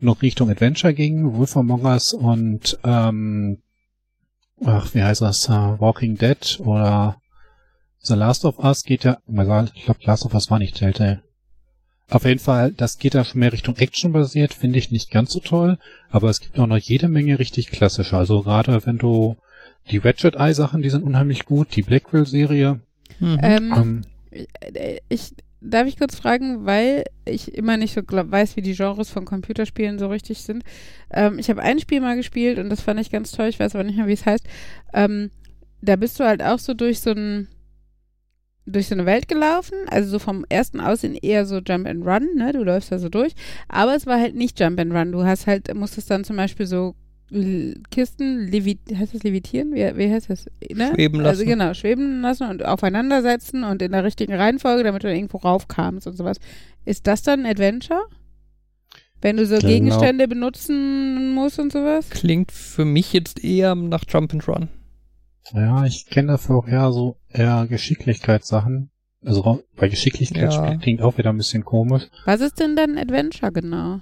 [0.00, 3.62] noch Richtung Adventure ging, Wolf Among Us und ähm,
[4.64, 7.16] ach, wie heißt das, uh, Walking Dead oder
[8.00, 11.22] The Last of Us geht ja, ich glaube Last of Us war nicht Telltale.
[12.10, 15.32] Auf jeden Fall, das geht da schon mehr Richtung Action basiert, finde ich nicht ganz
[15.32, 15.78] so toll,
[16.10, 18.16] aber es gibt auch noch jede Menge richtig klassische.
[18.16, 19.36] Also gerade wenn du
[19.90, 22.80] die Ratchet Eye Sachen, die sind unheimlich gut, die Blackwell Serie.
[23.20, 23.38] Mhm.
[23.42, 24.02] Ähm, Ähm,
[24.74, 28.74] äh, ich, darf ich kurz fragen, weil ich immer nicht so glaub, weiß, wie die
[28.74, 30.62] Genres von Computerspielen so richtig sind.
[31.10, 33.74] Ähm, ich habe ein Spiel mal gespielt und das fand ich ganz toll, ich weiß
[33.74, 34.46] aber nicht mehr, wie es heißt.
[34.92, 35.30] Ähm,
[35.80, 37.48] da bist du halt auch so durch so ein
[38.66, 42.34] durch so eine Welt gelaufen, also so vom ersten Aussehen eher so Jump and Run,
[42.36, 42.52] ne?
[42.52, 43.34] Du läufst da so durch,
[43.68, 45.12] aber es war halt nicht Jump and Run.
[45.12, 46.94] Du hast halt, musstest dann zum Beispiel so
[47.30, 49.72] L- Kisten, levi heißt das levitieren?
[49.74, 50.46] Wie, wie heißt das?
[50.72, 50.92] Ne?
[50.94, 51.46] Schweben Also lassen.
[51.46, 56.16] genau, schweben lassen und aufeinandersetzen und in der richtigen Reihenfolge, damit du irgendwo raufkamst und
[56.16, 56.36] sowas.
[56.84, 58.02] Ist das dann ein Adventure?
[59.22, 59.68] Wenn du so Genau.
[59.68, 62.10] Gegenstände benutzen musst und sowas?
[62.10, 64.68] Klingt für mich jetzt eher nach Jump and Run.
[65.52, 68.90] Ja, ich kenne dafür auch eher so eher Geschicklichkeitssachen.
[69.24, 70.76] Also bei Geschicklichkeit Ja.
[70.76, 72.04] klingt auch wieder ein bisschen komisch.
[72.26, 74.00] Was ist denn dann Adventure genau?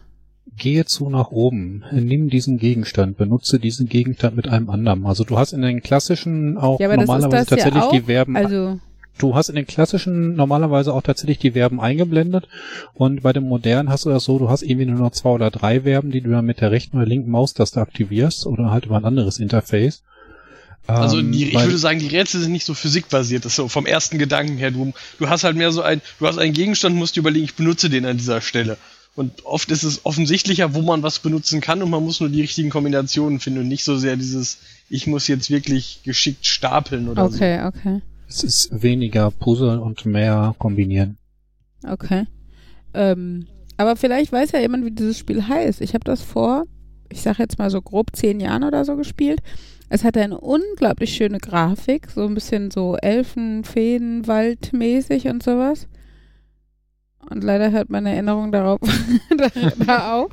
[0.57, 5.07] Gehe zu nach oben, nimm diesen Gegenstand, benutze diesen Gegenstand mit einem anderen.
[5.07, 7.93] Also du hast in den klassischen auch Ja, das normalerweise das ja tatsächlich auch.
[7.93, 8.81] die Verben Also,
[9.19, 12.49] Du hast in den klassischen normalerweise auch tatsächlich die Verben eingeblendet
[12.95, 15.51] und bei dem modernen hast du das so, du hast irgendwie nur noch zwei oder
[15.51, 18.97] drei Verben, die du dann mit der rechten oder linken Maustaste aktivierst oder halt über
[18.97, 20.03] ein anderes Interface.
[20.87, 23.57] Also Ähm, die, ich weil- würde sagen, die Rätsel sind nicht so physikbasiert, das ist
[23.57, 24.71] so vom ersten Gedanken her.
[24.71, 27.55] Du, du hast halt mehr so ein, du hast einen Gegenstand, musst dir überlegen, ich
[27.55, 28.77] benutze den an dieser Stelle.
[29.15, 32.41] Und oft ist es offensichtlicher, wo man was benutzen kann und man muss nur die
[32.41, 37.29] richtigen Kombinationen finden und nicht so sehr dieses, ich muss jetzt wirklich geschickt stapeln oder
[37.29, 37.37] so.
[37.37, 41.19] okay, okay, es ist weniger Puzzle und mehr kombinieren.
[41.87, 42.25] okay.
[42.95, 45.81] Ähm, aber vielleicht weiß ja jemand, wie dieses Spiel heißt.
[45.81, 46.65] Ich habe das vor,
[47.11, 49.41] ich sag jetzt mal so grob zehn Jahren oder so gespielt.
[49.93, 55.87] Es hatte eine unglaublich schöne Grafik, so ein bisschen so Elfen, Feen, Waldmäßig und sowas.
[57.29, 58.81] Und leider hört meine Erinnerung darauf
[59.37, 59.49] da,
[59.85, 60.31] da auf.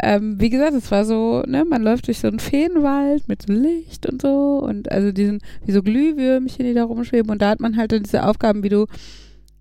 [0.00, 3.52] Ähm, wie gesagt, es war so, ne, man läuft durch so einen Feenwald mit so
[3.52, 7.60] Licht und so und also diesen, wie so Glühwürmchen, die da rumschweben und da hat
[7.60, 8.86] man halt dann diese Aufgaben, wie du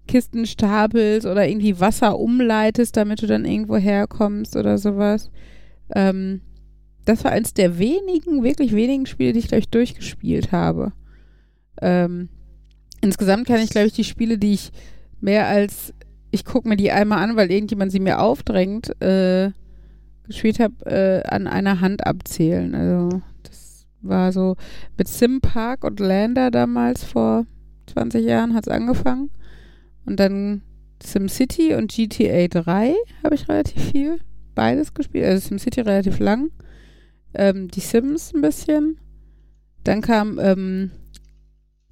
[0.08, 5.30] Kisten stapelst oder irgendwie Wasser umleitest, damit du dann irgendwo herkommst oder sowas.
[5.94, 6.40] Ähm,
[7.10, 10.94] das war eins der wenigen, wirklich wenigen Spiele, die ich gleich durchgespielt habe.
[11.82, 12.30] Ähm,
[13.02, 14.72] Insgesamt kann ich, glaube ich, die Spiele, die ich
[15.22, 15.94] mehr als
[16.32, 19.52] ich gucke mir die einmal an, weil irgendjemand sie mir aufdrängt, äh,
[20.28, 22.76] gespielt habe, äh, an einer Hand abzählen.
[22.76, 24.56] Also das war so
[24.96, 27.48] mit Sim Park und Lander damals vor
[27.88, 29.32] 20 Jahren hat es angefangen.
[30.06, 30.62] Und dann
[31.02, 32.94] SimCity und GTA 3
[33.24, 34.20] habe ich relativ viel.
[34.54, 35.26] Beides gespielt.
[35.26, 36.52] Also SimCity relativ lang.
[37.34, 39.00] Ähm, die Sims ein bisschen.
[39.84, 40.92] Dann kam ähm,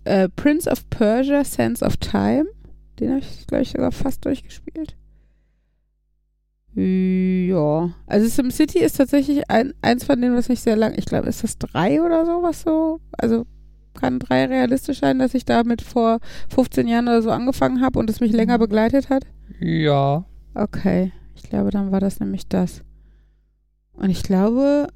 [0.04, 2.45] äh, Prince of Persia, Sense of Time.
[3.00, 4.95] Den habe ich, glaube ich, sogar fast durchgespielt.
[6.80, 7.89] Ja.
[8.06, 10.93] Also SimCity ist tatsächlich ein, eins von denen, was nicht sehr lang.
[10.95, 13.00] Ich glaube, ist das drei oder so, was so.
[13.17, 13.47] Also
[13.95, 16.19] kann drei realistisch sein, dass ich damit vor
[16.50, 19.23] 15 Jahren oder so angefangen habe und es mich länger begleitet hat?
[19.60, 20.26] Ja.
[20.54, 21.12] Okay.
[21.36, 22.84] Ich glaube, dann war das nämlich das.
[23.93, 24.88] Und ich glaube,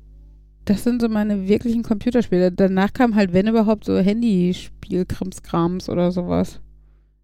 [0.72, 2.52] das sind so meine wirklichen Computerspiele.
[2.52, 6.62] Danach kam halt, wenn überhaupt, so Handyspiel-Krimskrams oder sowas.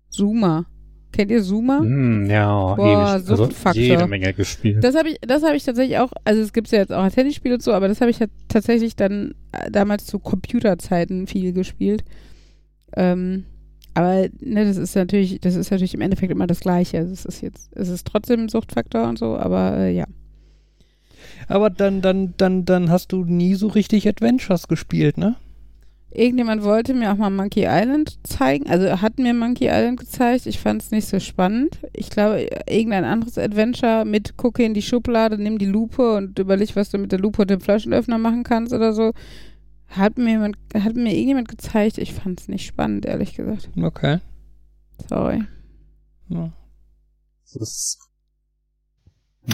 [0.10, 0.66] Zoomer.
[1.14, 1.82] Kennt ihr Zoomer?
[1.82, 3.30] Mm, ja, Boah, ewig.
[3.30, 4.84] Also jede Menge gespielt.
[4.84, 7.04] Das habe ich, das habe ich tatsächlich auch, also es gibt es ja jetzt auch
[7.04, 11.26] als Handyspiel und so, aber das habe ich ja tatsächlich dann äh, damals zu Computerzeiten
[11.26, 12.04] viel gespielt.
[12.96, 13.46] Ähm,
[13.94, 16.98] aber ne, das ist natürlich, das ist natürlich im Endeffekt immer das Gleiche.
[16.98, 20.06] Also es ist jetzt, es ist trotzdem ein Suchtfaktor und so, aber äh, ja.
[21.48, 25.36] Aber dann, dann, dann, dann hast du nie so richtig Adventures gespielt, ne?
[26.10, 30.46] Irgendjemand wollte mir auch mal Monkey Island zeigen, also hat mir Monkey Island gezeigt.
[30.46, 31.80] Ich fand es nicht so spannend.
[31.94, 36.76] Ich glaube, irgendein anderes Adventure mit gucke in die Schublade, nimm die Lupe und überleg,
[36.76, 39.14] was du mit der Lupe und dem Flaschenöffner machen kannst oder so.
[39.90, 41.98] Hat mir, jemand, hat mir irgendjemand gezeigt.
[41.98, 43.70] Ich fand es nicht spannend, ehrlich gesagt.
[43.82, 44.20] Okay.
[45.10, 45.44] Sorry.
[46.30, 46.52] Ja.
[47.54, 47.98] Das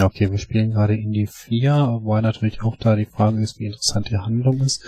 [0.02, 4.10] okay, wir spielen gerade Indie 4, wobei natürlich auch da die Frage ist, wie interessant
[4.10, 4.84] die Handlung ist.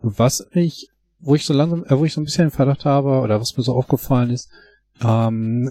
[0.00, 0.88] Was ich,
[1.20, 3.56] wo ich so langsam, äh, wo ich so ein bisschen den Verdacht habe, oder was
[3.56, 4.50] mir so aufgefallen ist,
[5.02, 5.70] ähm,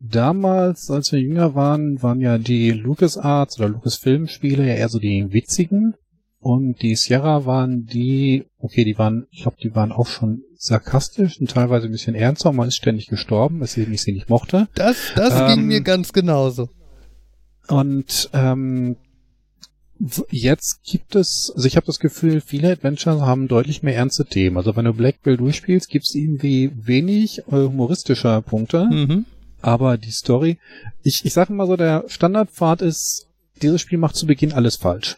[0.00, 5.32] damals, als wir jünger waren, waren ja die LucasArts oder Lucasfilm-Spiele ja eher so die
[5.32, 5.94] witzigen.
[6.40, 11.40] Und die Sierra waren die, okay, die waren, ich glaube, die waren auch schon sarkastisch
[11.40, 12.52] und teilweise ein bisschen ernster.
[12.52, 14.68] Man ist ständig gestorben, weswegen ich sie nicht mochte.
[14.74, 16.68] Das, das Ähm, ging mir ganz genauso.
[17.68, 18.96] Und ähm,
[20.30, 24.56] jetzt gibt es, also ich habe das Gefühl, viele Adventures haben deutlich mehr ernste Themen.
[24.56, 29.24] Also wenn du Black Bill durchspielst, gibt es irgendwie wenig humoristischer Punkte, Mhm.
[29.62, 30.58] aber die Story,
[31.02, 33.26] ich, ich sage mal so, der Standardpfad ist,
[33.62, 35.16] dieses Spiel macht zu Beginn alles falsch.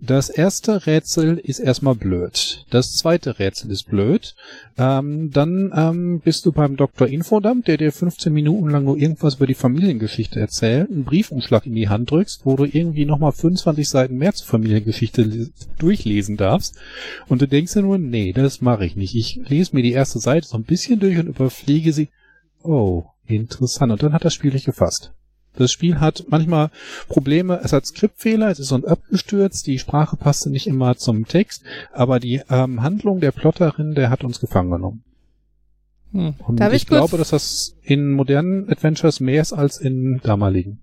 [0.00, 2.64] Das erste Rätsel ist erstmal blöd.
[2.70, 4.36] Das zweite Rätsel ist blöd.
[4.76, 7.08] Ähm, dann ähm, bist du beim Dr.
[7.08, 11.74] Infodump, der dir 15 Minuten lang nur irgendwas über die Familiengeschichte erzählt, einen Briefumschlag in
[11.74, 16.76] die Hand drückst, wo du irgendwie nochmal 25 Seiten mehr zur Familiengeschichte le- durchlesen darfst.
[17.26, 19.16] Und du denkst dir nur, nee, das mache ich nicht.
[19.16, 22.08] Ich lese mir die erste Seite so ein bisschen durch und überfliege sie.
[22.62, 23.90] Oh, interessant.
[23.90, 25.12] Und dann hat das Spiel dich gefasst.
[25.58, 26.70] Das Spiel hat manchmal
[27.08, 31.26] Probleme, es hat Skriptfehler, es ist so ein abgestürzt, die Sprache passte nicht immer zum
[31.26, 35.02] Text, aber die ähm, Handlung der Plotterin, der hat uns gefangen genommen.
[36.12, 36.34] Hm.
[36.46, 40.78] Und Darf ich, ich glaube, dass das in modernen Adventures mehr ist als in damaligen.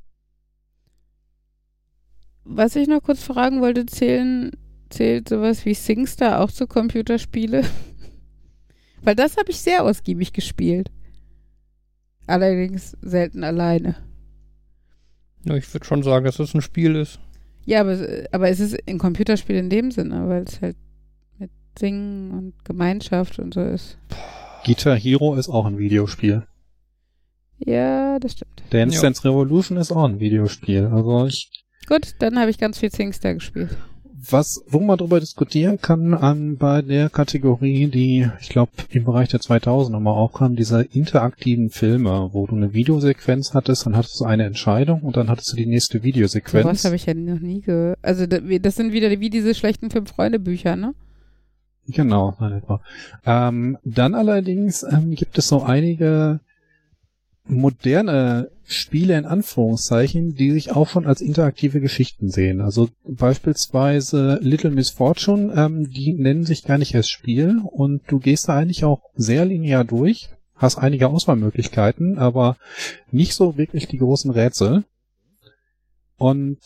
[2.43, 4.51] Was ich noch kurz fragen wollte, zählen,
[4.89, 7.63] zählt sowas wie SingStar auch zu Computerspiele?
[9.03, 10.91] Weil das habe ich sehr ausgiebig gespielt.
[12.27, 13.95] Allerdings selten alleine.
[15.45, 17.19] Ja, ich würde schon sagen, dass das ein Spiel ist.
[17.65, 17.97] Ja, aber,
[18.31, 20.75] aber es ist ein Computerspiel in dem Sinne, weil es halt
[21.39, 23.97] mit Singen und Gemeinschaft und so ist.
[24.65, 26.43] Guitar Hero ist auch ein Videospiel.
[27.60, 28.63] Ja, das stimmt.
[28.71, 29.01] Dance Ja.
[29.03, 30.86] Dance Revolution ist auch ein Videospiel.
[30.88, 33.77] Also ich Gut, dann habe ich ganz viel SingStar gespielt.
[34.31, 39.29] Was, wo man darüber diskutieren kann, an, bei der Kategorie, die, ich glaube, im Bereich
[39.29, 44.25] der 2000 mal aufkam, diese interaktiven Filme, wo du eine Videosequenz hattest, dann hattest du
[44.25, 46.63] eine Entscheidung und dann hattest du die nächste Videosequenz.
[46.85, 47.99] habe ich ja noch nie gehört.
[48.01, 50.93] Also das sind wieder wie diese schlechten Fünf-Freunde-Bücher, ne?
[51.88, 52.81] Genau, nein, etwa.
[53.25, 56.39] Ähm, dann allerdings ähm, gibt es so einige
[57.47, 62.62] moderne Spiele in Anführungszeichen, die sich auch schon als interaktive Geschichten sehen.
[62.62, 68.19] Also beispielsweise Little Miss Fortune, ähm, die nennen sich gar nicht als Spiel und du
[68.19, 72.58] gehst da eigentlich auch sehr linear durch, hast einige Auswahlmöglichkeiten, aber
[73.12, 74.84] nicht so wirklich die großen Rätsel.
[76.17, 76.58] Und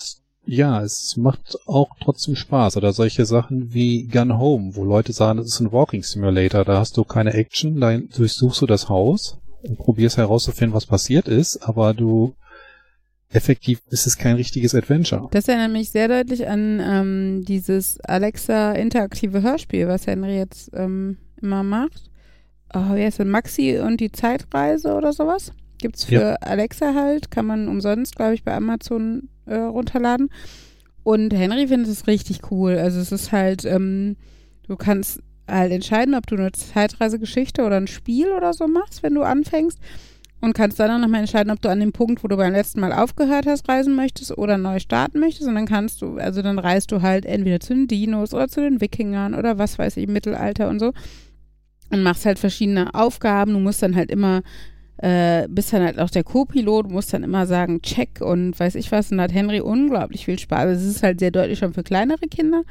[0.45, 2.77] ja, es macht auch trotzdem Spaß.
[2.77, 6.79] Oder solche Sachen wie Gun Home, wo Leute sagen, das ist ein Walking Simulator, da
[6.79, 11.57] hast du keine Action, da durchsuchst du das Haus und probierst herauszufinden, was passiert ist,
[11.57, 12.35] aber du
[13.31, 15.27] effektiv ist es kein richtiges Adventure.
[15.31, 21.17] Das erinnert mich sehr deutlich an ähm, dieses Alexa interaktive Hörspiel, was Henry jetzt ähm,
[21.41, 22.09] immer macht.
[22.73, 25.51] oh, wie heißt das, Maxi und die Zeitreise oder sowas.
[25.77, 26.35] Gibt's für Ja.
[26.35, 30.29] Alexa halt, kann man umsonst, glaube ich, bei Amazon äh, runterladen.
[31.03, 32.77] Und Henry findet es richtig cool.
[32.77, 34.17] Also es ist halt, ähm,
[34.67, 39.15] du kannst halt entscheiden, ob du eine Zeitreisegeschichte oder ein Spiel oder so machst, wenn
[39.15, 39.79] du anfängst.
[40.41, 42.79] Und kannst dann auch nochmal entscheiden, ob du an dem Punkt, wo du beim letzten
[42.79, 45.49] Mal aufgehört hast, reisen möchtest oder neu starten möchtest.
[45.49, 48.61] Und dann kannst du, also dann reist du halt entweder zu den Dinos oder zu
[48.61, 50.93] den Wikingern oder was weiß ich, Mittelalter und so.
[51.91, 53.51] Und machst halt verschiedene Aufgaben.
[53.51, 54.43] Du musst dann halt immer,
[54.97, 58.93] äh, bist dann halt auch der Co-Pilot, musst dann immer sagen, check und weiß ich
[58.93, 59.11] was.
[59.11, 60.59] Und da hat Henry unglaublich viel Spaß.
[60.59, 62.63] Also es ist halt sehr deutlich schon für kleinere Kinder.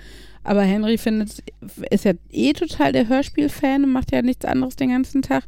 [0.48, 1.42] Aber Henry findet,
[1.90, 5.44] ist ja eh total der Hörspiel-Fan und macht ja nichts anderes den ganzen Tag.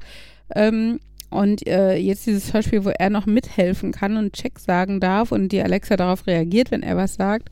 [0.54, 5.32] Ähm, und äh, jetzt dieses Hörspiel, wo er noch mithelfen kann und Check sagen darf
[5.32, 7.48] und die Alexa darauf reagiert, wenn er was sagt.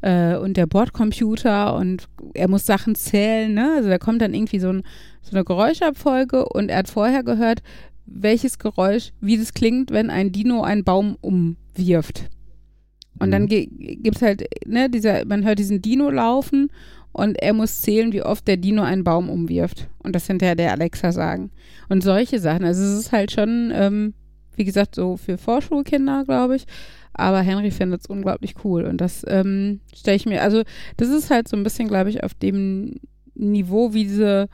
[0.00, 3.70] Äh, und der Bordcomputer und er muss Sachen zählen, ne?
[3.76, 4.82] Also da kommt dann irgendwie so, ein,
[5.20, 7.62] so eine Geräuschabfolge und er hat vorher gehört,
[8.06, 12.30] welches Geräusch, wie das klingt, wenn ein Dino einen Baum umwirft.
[13.18, 13.48] Und dann Mhm.
[13.48, 13.68] ge-
[14.02, 16.70] gibt's halt, ne, dieser, man hört diesen Dino laufen
[17.12, 19.88] und er muss zählen, wie oft der Dino einen Baum umwirft.
[20.02, 21.50] Und das hinterher der Alexa sagen.
[21.88, 22.64] Und solche Sachen.
[22.64, 24.14] Also es ist halt schon, ähm,
[24.56, 26.66] wie gesagt, so für Vorschulkinder, glaube ich.
[27.14, 28.84] Aber Henry findet es unglaublich cool.
[28.84, 30.62] Und das ähm, stelle ich mir, also
[30.96, 32.96] das ist halt so ein bisschen, glaube ich, auf dem
[33.34, 34.48] Niveau wie diese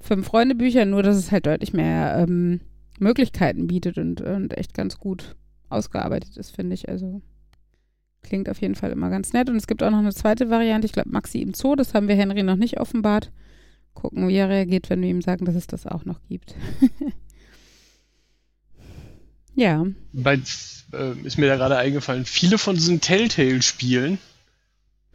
[0.00, 2.60] Fünf-Freunde-Bücher, nur dass es halt deutlich mehr ähm,
[2.98, 5.36] Möglichkeiten bietet und, und echt ganz gut
[5.68, 6.88] ausgearbeitet ist, finde ich.
[6.88, 7.20] Also
[8.26, 9.48] klingt auf jeden Fall immer ganz nett.
[9.48, 12.08] Und es gibt auch noch eine zweite Variante, ich glaube Maxi im Zoo, das haben
[12.08, 13.30] wir Henry noch nicht offenbart.
[13.94, 16.54] Gucken, wie er reagiert, wenn wir ihm sagen, dass es das auch noch gibt.
[19.54, 19.86] ja.
[20.12, 20.34] Bei,
[20.92, 24.18] äh, ist mir da gerade eingefallen, viele von diesen Telltale-Spielen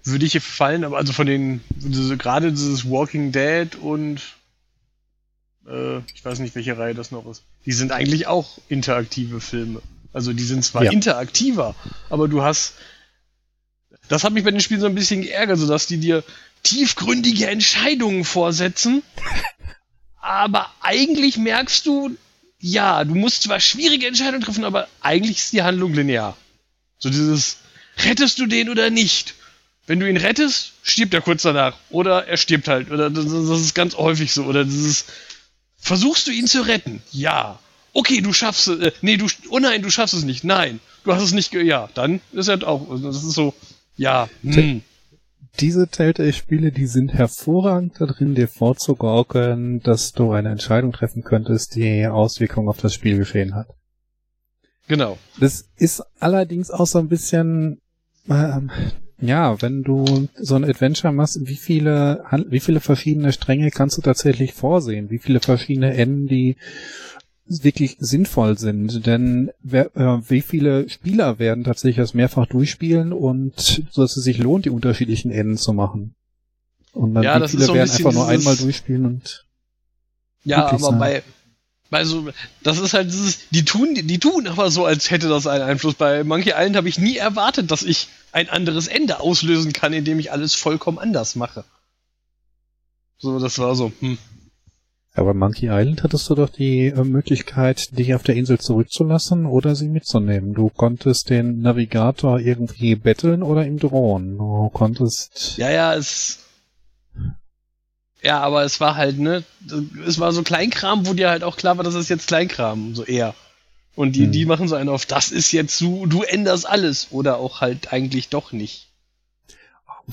[0.04, 1.62] würde ich fallen, aber also von den,
[2.18, 4.20] gerade dieses Walking Dead und
[5.68, 7.44] äh, ich weiß nicht, welche Reihe das noch ist.
[7.66, 9.82] Die sind eigentlich auch interaktive Filme.
[10.14, 10.92] Also die sind zwar Ja.
[10.92, 11.76] interaktiver,
[12.10, 12.74] aber du hast.
[14.12, 16.22] Das hat mich bei den Spielen so ein bisschen geärgert, sodass die dir
[16.64, 19.04] tiefgründige Entscheidungen vorsetzen.
[20.20, 22.18] Aber eigentlich merkst du,
[22.60, 26.36] ja, du musst zwar schwierige Entscheidungen treffen, aber eigentlich ist die Handlung linear.
[26.98, 27.60] So dieses,
[28.00, 29.36] rettest du den oder nicht?
[29.88, 31.78] Wenn du ihn rettest, stirbt er kurz danach.
[31.90, 32.92] Oder er stirbt halt.
[32.92, 34.44] Oder das, das ist ganz häufig so.
[34.44, 35.06] Oder dieses,
[35.78, 37.02] versuchst du ihn zu retten?
[37.14, 37.60] Ja.
[37.94, 38.80] Okay, du schaffst es.
[38.80, 40.44] Äh, nee, du, oh nein, du schaffst es nicht.
[40.44, 41.54] Nein, du hast es nicht.
[41.54, 42.88] Ja, dann ist er auch.
[43.02, 43.56] Das ist so,
[43.96, 44.30] ja.
[44.44, 44.82] Hm.
[45.60, 52.08] Diese Telltale-Spiele, die sind hervorragend darin, dir vorzugaukeln, dass du eine Entscheidung treffen könntest, die
[52.08, 53.68] Auswirkungen auf das Spielgeschehen hat.
[54.88, 55.18] Genau.
[55.40, 57.82] Das ist allerdings auch so ein bisschen,
[58.30, 58.72] ähm,
[59.20, 64.02] ja, wenn du so ein Adventure machst, wie viele, wie viele verschiedene Stränge kannst du
[64.02, 65.10] tatsächlich vorsehen?
[65.10, 66.56] Wie viele verschiedene Enden, die
[67.64, 69.06] wirklich sinnvoll sind?
[69.06, 74.24] Denn wer, äh, wie viele Spieler werden tatsächlich das mehrfach durchspielen und so dass es
[74.24, 76.16] sich lohnt, die unterschiedlichen Enden zu machen?
[76.94, 79.46] Und dann Ja, wie viele so ein werden einfach nur einmal durchspielen und
[80.44, 81.00] Ja, aber sein.
[81.00, 81.24] bei,
[81.90, 82.30] bei so,
[82.64, 85.96] das ist halt dieses, die tun, die tun aber so, als hätte das einen Einfluss.
[85.96, 90.20] Bei Monkey Island habe ich nie erwartet, dass ich ein anderes Ende auslösen kann, indem
[90.20, 91.64] ich alles vollkommen anders mache.
[93.18, 94.18] So, das war so, hm.
[95.14, 99.76] Aber Monkey Island hattest du doch die äh, Möglichkeit, dich auf der Insel zurückzulassen oder
[99.76, 100.54] sie mitzunehmen.
[100.54, 104.38] Du konntest den Navigator irgendwie betteln oder ihm drohen.
[104.38, 105.58] Du konntest.
[105.58, 106.40] Ja, ja, es.
[108.24, 109.44] Ja, aber es war halt, ne,
[110.08, 113.04] es war so Kleinkram, wo dir halt auch klar war, das ist jetzt Kleinkram, so
[113.04, 113.34] eher.
[113.96, 114.32] Und die, Hm.
[114.32, 117.08] die machen so einen auf, das ist jetzt so, du änderst alles.
[117.12, 118.88] Oder auch halt eigentlich doch nicht.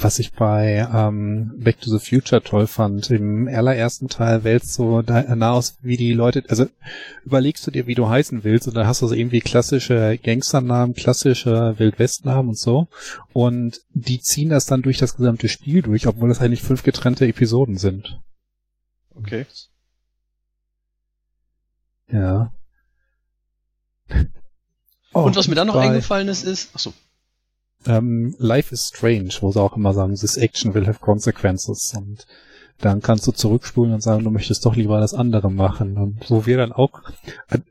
[0.00, 5.02] Was ich bei ähm, Back to the Future toll fand, im allerersten Teil wählst du
[5.02, 6.66] danach aus, wie die Leute, also
[7.24, 10.94] überlegst du dir, wie du heißen willst, und dann hast du so irgendwie klassische Gangsternamen,
[10.94, 12.86] klassische Wildwestnamen und so.
[13.32, 17.26] Und die ziehen das dann durch das gesamte Spiel durch, obwohl das eigentlich fünf getrennte
[17.26, 18.20] Episoden sind.
[19.16, 19.46] Okay.
[22.12, 22.52] Ja.
[25.12, 26.92] Oh, Und was mir dann noch bei, eingefallen ist, ist, achso,
[27.86, 31.94] Ähm, Life is Strange, wo sie auch immer sagen, this action will have consequences.
[31.96, 32.26] Und
[32.80, 35.96] dann kannst du zurückspulen und sagen, du möchtest doch lieber das andere machen.
[35.96, 37.02] Und so wir dann auch,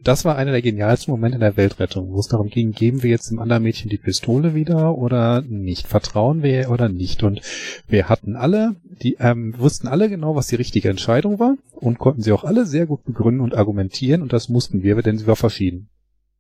[0.03, 3.10] das war einer der genialsten Momente in der Weltrettung, wo es darum ging, geben wir
[3.10, 5.88] jetzt dem anderen Mädchen die Pistole wieder oder nicht?
[5.88, 7.24] Vertrauen wir oder nicht?
[7.24, 7.41] Und
[7.88, 12.22] wir hatten alle, die ähm, wussten alle genau, was die richtige Entscheidung war und konnten
[12.22, 15.38] sie auch alle sehr gut begründen und argumentieren und das mussten wir, denn sie war
[15.38, 15.89] verschieden.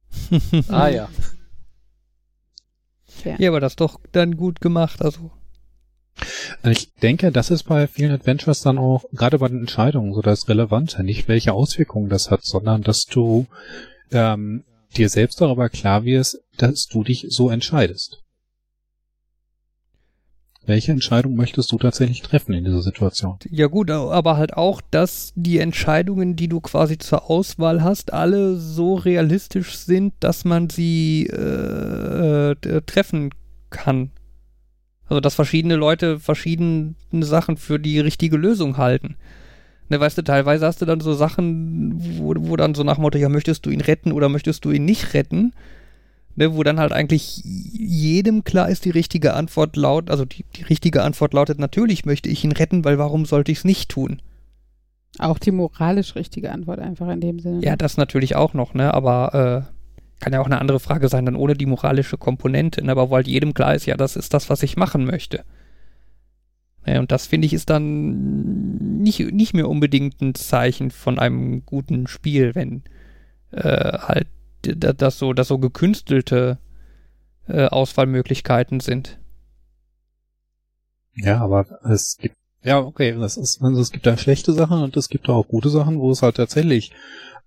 [0.67, 1.07] ah ja.
[3.23, 3.35] Fair.
[3.39, 5.01] Ja, aber das ist doch dann gut gemacht.
[5.01, 5.31] Also
[6.63, 10.47] Ich denke, das ist bei vielen Adventures dann auch, gerade bei den Entscheidungen, so das
[10.47, 13.45] Relevante, nicht welche Auswirkungen das hat, sondern dass du
[14.11, 14.63] ähm,
[14.95, 18.23] dir selbst darüber klar wirst, dass du dich so entscheidest.
[20.67, 23.37] Welche Entscheidung möchtest du tatsächlich treffen in dieser Situation?
[23.49, 28.57] Ja gut, aber halt auch, dass die Entscheidungen, die du quasi zur Auswahl hast, alle
[28.57, 33.29] so realistisch sind, dass man sie äh, äh, treffen
[33.69, 34.11] kann.
[35.07, 39.15] Also dass verschiedene Leute verschiedene Sachen für die richtige Lösung halten.
[39.87, 43.17] Ne, weißt du, teilweise hast du dann so Sachen, wo, wo dann so nach Motto,
[43.17, 45.53] ja, möchtest du ihn retten oder möchtest du ihn nicht retten?
[46.37, 50.63] Ne, wo dann halt eigentlich jedem klar ist, die richtige Antwort laut, also die, die
[50.63, 54.21] richtige Antwort lautet, natürlich möchte ich ihn retten, weil warum sollte ich es nicht tun?
[55.19, 57.65] Auch die moralisch richtige Antwort einfach in dem Sinne.
[57.65, 58.93] Ja, das natürlich auch noch, ne?
[58.93, 59.73] Aber äh,
[60.19, 62.91] kann ja auch eine andere Frage sein, dann ohne die moralische Komponente, ne?
[62.91, 65.43] aber wo halt jedem klar ist, ja, das ist das, was ich machen möchte.
[66.85, 71.65] Ja, und das finde ich ist dann nicht, nicht mehr unbedingt ein Zeichen von einem
[71.65, 72.83] guten Spiel, wenn
[73.51, 74.27] äh, halt
[74.75, 76.59] dass so, dass so gekünstelte
[77.47, 79.19] äh, Auswahlmöglichkeiten sind.
[81.15, 84.97] Ja, aber es gibt, ja, okay, das ist, also es gibt da schlechte Sachen und
[84.97, 86.91] es gibt auch gute Sachen, wo es halt tatsächlich,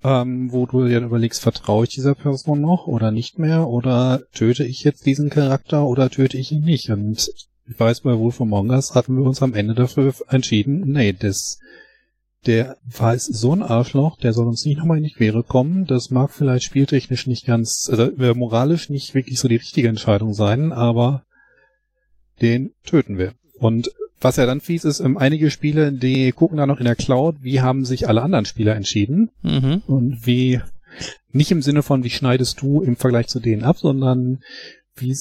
[0.02, 4.64] ähm, wo du dir überlegst, vertraue ich dieser Person noch oder nicht mehr oder töte
[4.64, 6.90] ich jetzt diesen Charakter oder töte ich ihn nicht?
[6.90, 7.30] Und
[7.66, 11.60] ich weiß, bei Wolf Among Us hatten wir uns am Ende dafür entschieden, nee, das
[12.46, 15.86] der war es so ein Arschloch, der soll uns nicht nochmal in die Quere kommen.
[15.86, 20.72] Das mag vielleicht spieltechnisch nicht ganz, also moralisch nicht wirklich so die richtige Entscheidung sein,
[20.72, 21.24] aber
[22.40, 23.34] den töten wir.
[23.58, 26.96] Und was ja dann fies ist, ähm, einige Spiele, die gucken da noch in der
[26.96, 29.82] Cloud, wie haben sich alle anderen Spieler entschieden mhm.
[29.86, 30.60] und wie,
[31.32, 34.40] nicht im Sinne von, wie schneidest du im Vergleich zu denen ab, sondern
[34.94, 35.16] wie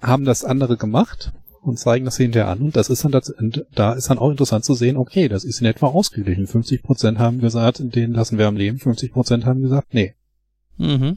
[0.00, 1.32] haben das andere gemacht
[1.64, 2.60] und zeigen das hinterher an.
[2.60, 3.32] Und das ist dann, das,
[3.74, 6.46] da ist dann auch interessant zu sehen, okay, das ist in etwa ausgeglichen.
[6.46, 10.14] 50 Prozent haben gesagt, den lassen wir am Leben, 50 Prozent haben gesagt, nee.
[10.76, 11.16] Mhm.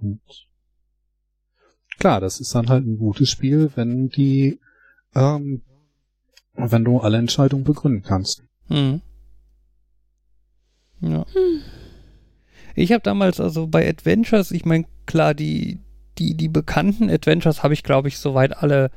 [0.00, 0.20] Und
[1.98, 4.58] klar, das ist dann halt ein gutes Spiel, wenn die,
[5.14, 5.62] ähm,
[6.54, 8.42] wenn du alle Entscheidungen begründen kannst.
[8.68, 9.02] Mhm.
[11.00, 11.26] Ja.
[11.26, 11.60] Hm.
[12.74, 15.78] Ich habe damals also bei Adventures, ich meine, klar, die,
[16.18, 18.90] die, die bekannten Adventures habe ich, glaube ich, soweit alle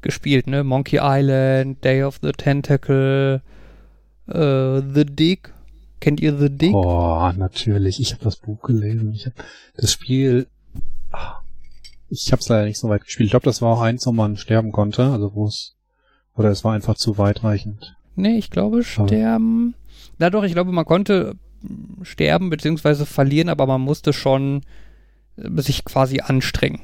[0.00, 0.64] gespielt, ne?
[0.64, 3.42] Monkey Island, Day of the Tentacle,
[4.28, 5.52] äh, The Dig.
[6.00, 6.74] Kennt ihr The Dig?
[6.74, 8.00] Oh, natürlich.
[8.00, 9.12] Ich habe das Buch gelesen.
[9.12, 9.36] Ich habe
[9.76, 10.48] das Spiel.
[12.08, 13.26] Ich habe es leider nicht so weit gespielt.
[13.26, 15.04] Ich glaube, das war auch eins, wo man sterben konnte.
[15.04, 15.76] Also wo es
[16.34, 17.96] oder es war einfach zu weitreichend.
[18.16, 19.74] Nee, ich glaube sterben.
[20.18, 21.36] Na doch, ich glaube, man konnte
[22.02, 23.04] sterben bzw.
[23.04, 24.62] verlieren, aber man musste schon
[25.36, 26.80] sich quasi anstrengen.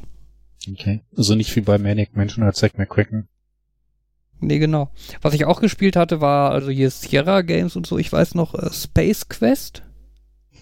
[0.70, 1.02] Okay.
[1.16, 3.28] Also nicht wie bei Manic Mansion oder Zack McCracken.
[4.40, 4.90] Nee, genau.
[5.20, 7.98] Was ich auch gespielt hatte, war also hier Sierra Games und so.
[7.98, 9.82] Ich weiß noch, äh, Space Quest.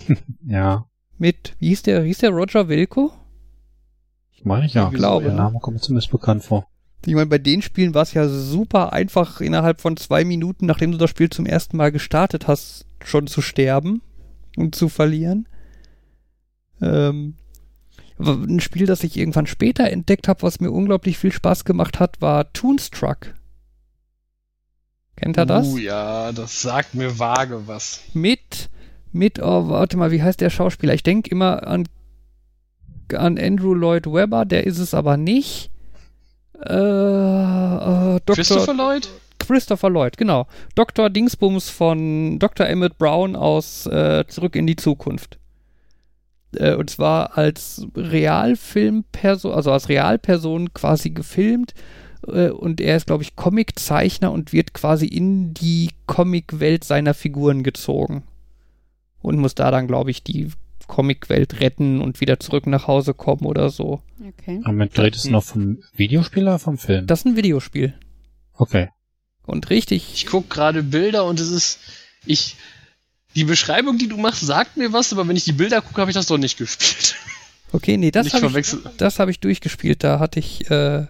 [0.46, 0.86] ja.
[1.18, 3.12] Mit, wie hieß der, hieß der Roger Wilco?
[4.32, 4.88] Ich meine, ja.
[4.90, 6.66] Ich glaube, der Name kommt mir zumindest bekannt vor.
[7.04, 10.92] Ich meine, bei den Spielen war es ja super einfach, innerhalb von zwei Minuten, nachdem
[10.92, 14.02] du das Spiel zum ersten Mal gestartet hast, schon zu sterben
[14.56, 15.48] und zu verlieren.
[16.80, 17.34] Ähm,
[18.18, 22.20] ein Spiel, das ich irgendwann später entdeckt habe, was mir unglaublich viel Spaß gemacht hat,
[22.20, 23.34] war Toonstruck.
[25.16, 25.66] Kennt er das?
[25.66, 28.00] Oh ja, das sagt mir vage was.
[28.12, 28.68] Mit,
[29.12, 30.94] mit, oh, warte mal, wie heißt der Schauspieler?
[30.94, 31.88] Ich denke immer an,
[33.14, 35.70] an Andrew Lloyd Webber, der ist es aber nicht.
[36.64, 38.34] Äh, äh, Dr.
[38.34, 39.08] Christopher Lloyd?
[39.38, 40.46] Christopher Lloyd, genau.
[40.74, 41.10] Dr.
[41.10, 42.66] Dingsbums von Dr.
[42.66, 45.38] Emmett Brown aus äh, Zurück in die Zukunft.
[46.56, 51.74] Äh, und zwar als Realfilmperson, also als Realperson quasi gefilmt.
[52.26, 57.62] Äh, und er ist, glaube ich, Comiczeichner und wird quasi in die Comicwelt seiner Figuren
[57.62, 58.24] gezogen.
[59.20, 60.50] Und muss da dann, glaube ich, die
[60.86, 64.02] Comicwelt retten und wieder zurück nach Hause kommen oder so.
[64.20, 64.60] Okay.
[64.64, 67.06] Moment, dreht es noch vom Videospiel oder vom Film?
[67.06, 67.94] Das ist ein Videospiel.
[68.54, 68.88] Okay.
[69.44, 70.12] Und richtig.
[70.14, 71.80] Ich gucke gerade Bilder und es ist.
[72.24, 72.56] Ich,
[73.36, 76.10] die Beschreibung, die du machst, sagt mir was, aber wenn ich die Bilder gucke, habe
[76.10, 77.14] ich das doch nicht gespielt.
[77.72, 80.02] Okay, nee, das habe ich, hab ich durchgespielt.
[80.02, 81.06] Da hatte ich äh,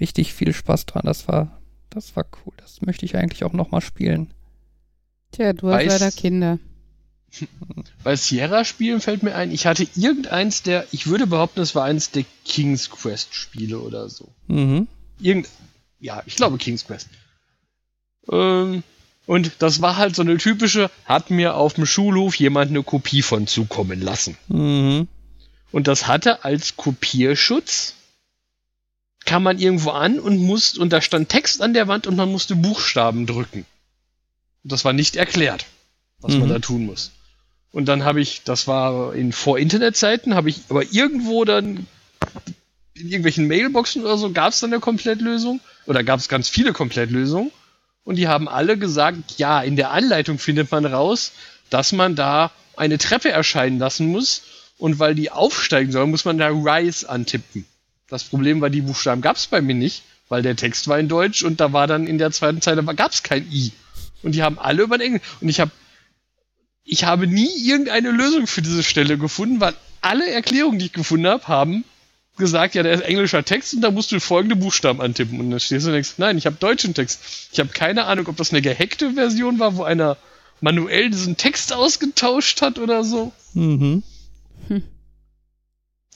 [0.00, 1.02] richtig viel Spaß dran.
[1.04, 1.60] Das war,
[1.90, 2.54] das war cool.
[2.56, 4.32] Das möchte ich eigentlich auch nochmal spielen.
[5.32, 6.58] Tja, du hast leider Kinder.
[8.02, 12.10] Bei Sierra-Spielen fällt mir ein, ich hatte irgendeins der, ich würde behaupten, es war eins
[12.10, 14.32] der King's Quest-Spiele oder so.
[14.48, 14.88] Mhm.
[15.20, 15.48] Irgend,
[16.00, 17.08] ja, ich glaube King's Quest.
[18.32, 18.82] Ähm,
[19.30, 23.22] und das war halt so eine typische, hat mir auf dem Schulhof jemand eine Kopie
[23.22, 24.36] von zukommen lassen.
[24.48, 25.06] Mhm.
[25.70, 27.94] Und das hatte als Kopierschutz
[29.24, 32.28] kam man irgendwo an und musste, und da stand Text an der Wand und man
[32.28, 33.66] musste Buchstaben drücken.
[34.64, 35.64] Das war nicht erklärt,
[36.18, 36.52] was man Mhm.
[36.52, 37.12] da tun muss.
[37.70, 41.86] Und dann habe ich, das war in Vor-Internet-Zeiten, habe ich aber irgendwo dann
[42.94, 46.72] in irgendwelchen Mailboxen oder so gab es dann eine Komplettlösung oder gab es ganz viele
[46.72, 47.52] Komplettlösungen
[48.04, 51.32] und die haben alle gesagt, ja, in der Anleitung findet man raus,
[51.68, 54.42] dass man da eine Treppe erscheinen lassen muss
[54.78, 57.66] und weil die aufsteigen soll, muss man da Rise antippen.
[58.08, 61.08] Das Problem war, die Buchstaben gab es bei mir nicht, weil der Text war in
[61.08, 63.72] Deutsch und da war dann in der zweiten Zeile gab es kein I.
[64.22, 65.22] Und die haben alle über den Englisch.
[65.40, 65.70] Und ich habe
[66.84, 71.26] ich habe nie irgendeine Lösung für diese Stelle gefunden, weil alle Erklärungen, die ich gefunden
[71.26, 71.84] habe, haben
[72.40, 75.38] gesagt, ja, der ist englischer Text und da musst du folgende Buchstaben antippen.
[75.38, 77.48] Und dann stehst du und denkst, nein, ich habe deutschen Text.
[77.52, 80.16] Ich habe keine Ahnung, ob das eine gehackte Version war, wo einer
[80.60, 83.32] manuell diesen Text ausgetauscht hat oder so.
[83.54, 84.02] Mhm.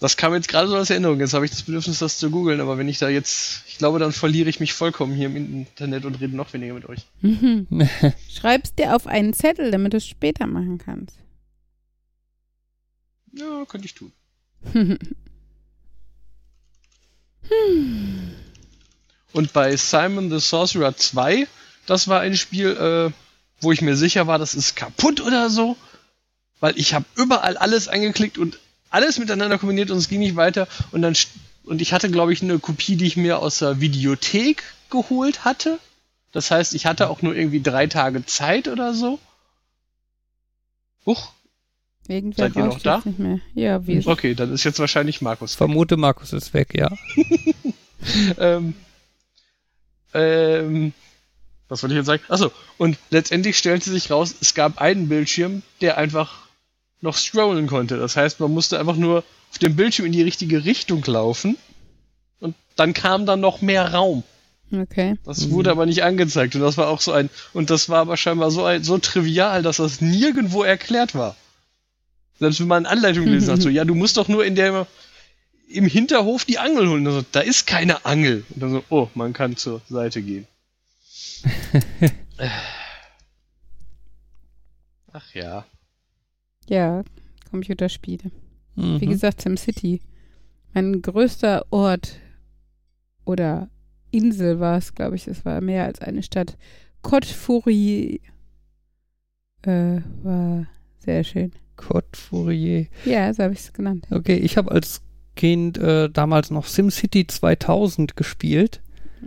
[0.00, 1.20] Das kam jetzt gerade so als Erinnerung.
[1.20, 3.98] Jetzt habe ich das Bedürfnis, das zu googeln, aber wenn ich da jetzt, ich glaube,
[3.98, 7.06] dann verliere ich mich vollkommen hier im Internet und rede noch weniger mit euch.
[7.22, 7.66] Mhm.
[8.30, 11.16] Schreib's dir auf einen Zettel, damit du es später machen kannst.
[13.32, 14.12] Ja, könnte ich tun.
[19.32, 21.46] Und bei Simon the Sorcerer 2,
[21.86, 23.12] das war ein Spiel, äh,
[23.60, 25.76] wo ich mir sicher war, das ist kaputt oder so,
[26.60, 28.58] weil ich habe überall alles eingeklickt und
[28.90, 31.16] alles miteinander kombiniert und es ging nicht weiter und dann
[31.64, 35.78] und ich hatte glaube ich eine Kopie, die ich mir aus der Videothek geholt hatte.
[36.30, 39.18] Das heißt, ich hatte auch nur irgendwie drei Tage Zeit oder so.
[41.06, 41.32] Huch,
[42.06, 43.02] Irgendwer Seid ihr noch da?
[43.04, 43.40] nicht mehr.
[43.54, 45.54] Ja, wir okay, dann ist jetzt wahrscheinlich Markus.
[45.54, 46.90] Vermute, Markus ist weg, ja.
[48.38, 48.74] ähm,
[50.12, 50.92] ähm,
[51.68, 52.22] was wollte ich jetzt sagen?
[52.28, 56.44] Achso, und letztendlich stellte sich raus, es gab einen Bildschirm, der einfach
[57.00, 57.96] noch scrollen konnte.
[57.96, 61.56] Das heißt, man musste einfach nur auf dem Bildschirm in die richtige Richtung laufen
[62.40, 64.24] und dann kam dann noch mehr Raum.
[64.72, 65.16] Okay.
[65.24, 68.16] Das wurde aber nicht angezeigt und das war auch so ein, und das war aber
[68.16, 71.36] scheinbar so, ein, so trivial, dass das nirgendwo erklärt war.
[72.38, 74.86] Selbst wenn man Anleitung gelesen hat, so, ja, du musst doch nur in der,
[75.68, 77.06] im Hinterhof die Angel holen.
[77.06, 78.44] Also, da ist keine Angel.
[78.50, 80.46] Und dann so, oh, man kann zur Seite gehen.
[85.12, 85.64] Ach ja.
[86.68, 87.04] Ja,
[87.50, 88.30] Computerspiele.
[88.74, 89.00] Mhm.
[89.00, 90.00] Wie gesagt, SimCity.
[90.72, 92.18] Mein größter Ort
[93.24, 93.68] oder
[94.10, 95.28] Insel war es, glaube ich.
[95.28, 96.56] Es war mehr als eine Stadt.
[97.02, 98.18] Côte Fourier
[99.62, 100.66] äh, war
[100.98, 101.52] sehr schön.
[101.76, 102.86] Code Fourier.
[103.04, 104.06] Ja, so habe ich es genannt.
[104.10, 105.02] Okay, ich habe als
[105.36, 108.82] Kind äh, damals noch SimCity 2000 gespielt.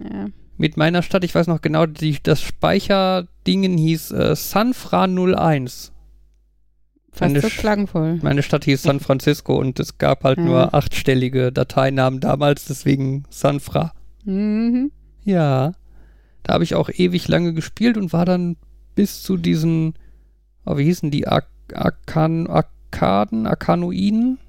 [0.09, 0.27] Ja.
[0.57, 5.91] Mit meiner Stadt, ich weiß noch genau, die, das Speicherdingen hieß äh, Sanfra 01.
[7.11, 8.19] Fast Meine so klangvoll.
[8.21, 10.43] Meine Stadt hieß San Francisco und es gab halt Ja.
[10.45, 13.91] nur achtstellige Dateinamen damals, deswegen Sanfra.
[14.23, 14.91] Mhm.
[15.23, 15.73] Ja,
[16.43, 18.55] da habe ich auch ewig lange gespielt und war dann
[18.95, 19.93] bis zu diesen,
[20.65, 21.43] oh, wie hießen die, Ar
[21.73, 24.39] Arkan Arkaden, Arkanoiden?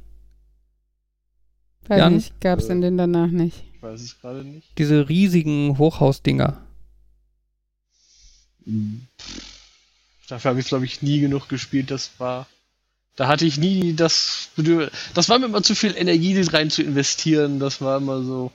[1.88, 2.14] Weiß Jan?
[2.14, 3.64] nicht, gab es in den danach nicht.
[3.74, 4.66] Ich weiß es gerade nicht.
[4.78, 6.60] Diese riesigen Hochhausdinger.
[10.28, 11.90] Dafür habe ich, glaube ich, nie genug gespielt.
[11.90, 12.46] Das war.
[13.16, 14.92] Da hatte ich nie das Bedürfnis.
[15.14, 17.58] Das war mir immer zu viel Energie rein zu investieren.
[17.58, 18.52] Das war immer so.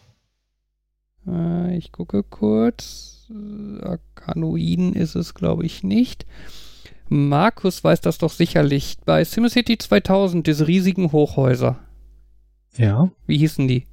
[1.28, 3.28] Äh, ich gucke kurz.
[3.30, 6.26] Äh, Arkanoiden ist es, glaube ich, nicht.
[7.14, 8.98] Markus weiß das doch sicherlich.
[9.06, 11.80] Bei SimCity 2000, diese riesigen Hochhäuser.
[12.76, 13.86] Ja, Wie hießen die?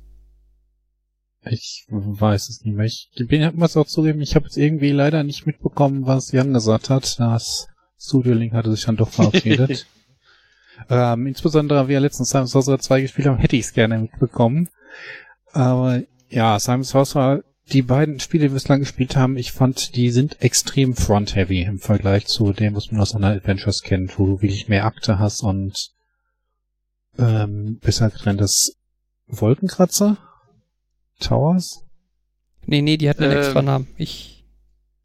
[1.44, 2.86] ich weiß es nicht mehr.
[2.86, 6.88] Ich bin, muss auch zugeben, ich habe jetzt irgendwie leider nicht mitbekommen, was Jan gesagt
[6.88, 7.18] hat.
[7.18, 7.68] Das
[7.98, 9.86] Studio Link hatte sich dann doch verabschiedet.
[10.90, 14.70] ähm, insbesondere, wie er letztens Simon Sorcerer 2 gespielt haben, hätte ich es gerne mitbekommen.
[15.52, 17.42] Aber ja, Simon Sorcerer,
[17.72, 21.78] die beiden Spiele, die wir bislang gespielt haben, ich fand, die sind extrem front-heavy im
[21.78, 25.42] Vergleich zu dem, was man aus anderen Adventures kennt, wo du wirklich mehr Akte hast
[25.42, 25.90] und
[27.18, 28.76] ähm, besser getrenntes
[29.26, 30.18] Wolkenkratzer?
[31.20, 31.84] Towers?
[32.66, 33.88] Nee, nee, die hatten einen Ähm, extra Namen.
[33.96, 34.44] Ich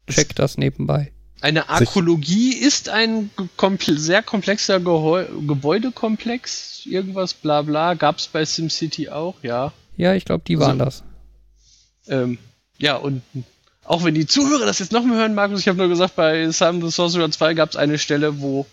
[0.08, 1.12] check das nebenbei.
[1.40, 6.86] Eine Arkologie ist ein komple sehr komplexer Geheu Gebäudekomplex.
[6.86, 7.94] Irgendwas, bla bla.
[7.94, 9.72] Gab es bei SimCity auch, ja.
[9.96, 11.04] Ja, ich glaube, die waren das.
[12.08, 12.38] Ähm,
[12.78, 13.22] ja, und
[13.84, 16.50] auch wenn die Zuhörer das jetzt noch mehr hören, Markus, ich habe nur gesagt, bei
[16.50, 18.66] Simon the Sorcerer 2 gab es eine Stelle, wo,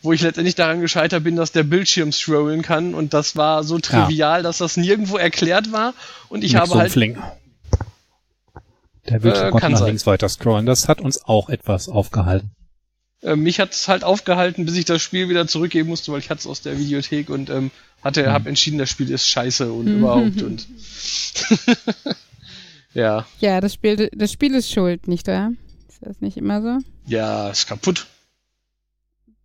[0.00, 3.78] wo ich letztendlich daran gescheitert bin, dass der Bildschirm scrollen kann und das war so
[3.78, 5.94] trivial, dass das nirgendwo erklärt war
[6.28, 7.16] und ich Mit habe so halt Fling.
[9.08, 9.88] Der Bildschirm Äh, konnte kann nach sein.
[9.88, 10.66] links weiter scrollen.
[10.66, 12.50] Das hat uns auch etwas aufgehalten.
[13.22, 16.30] äh, mich hat es halt aufgehalten, bis ich das Spiel wieder zurückgeben musste, weil ich
[16.30, 17.70] hatte es aus der Videothek und ähm,
[18.02, 18.32] hatte, mhm.
[18.32, 19.98] habe entschieden, das Spiel ist scheiße und mhm.
[19.98, 20.66] überhaupt und
[22.94, 23.26] ja.
[23.40, 25.52] Ja, das Spiel, das Spiel ist schuld, nicht wahr?
[25.88, 26.78] Ist das nicht immer so?
[27.06, 28.06] Ja, ist kaputt.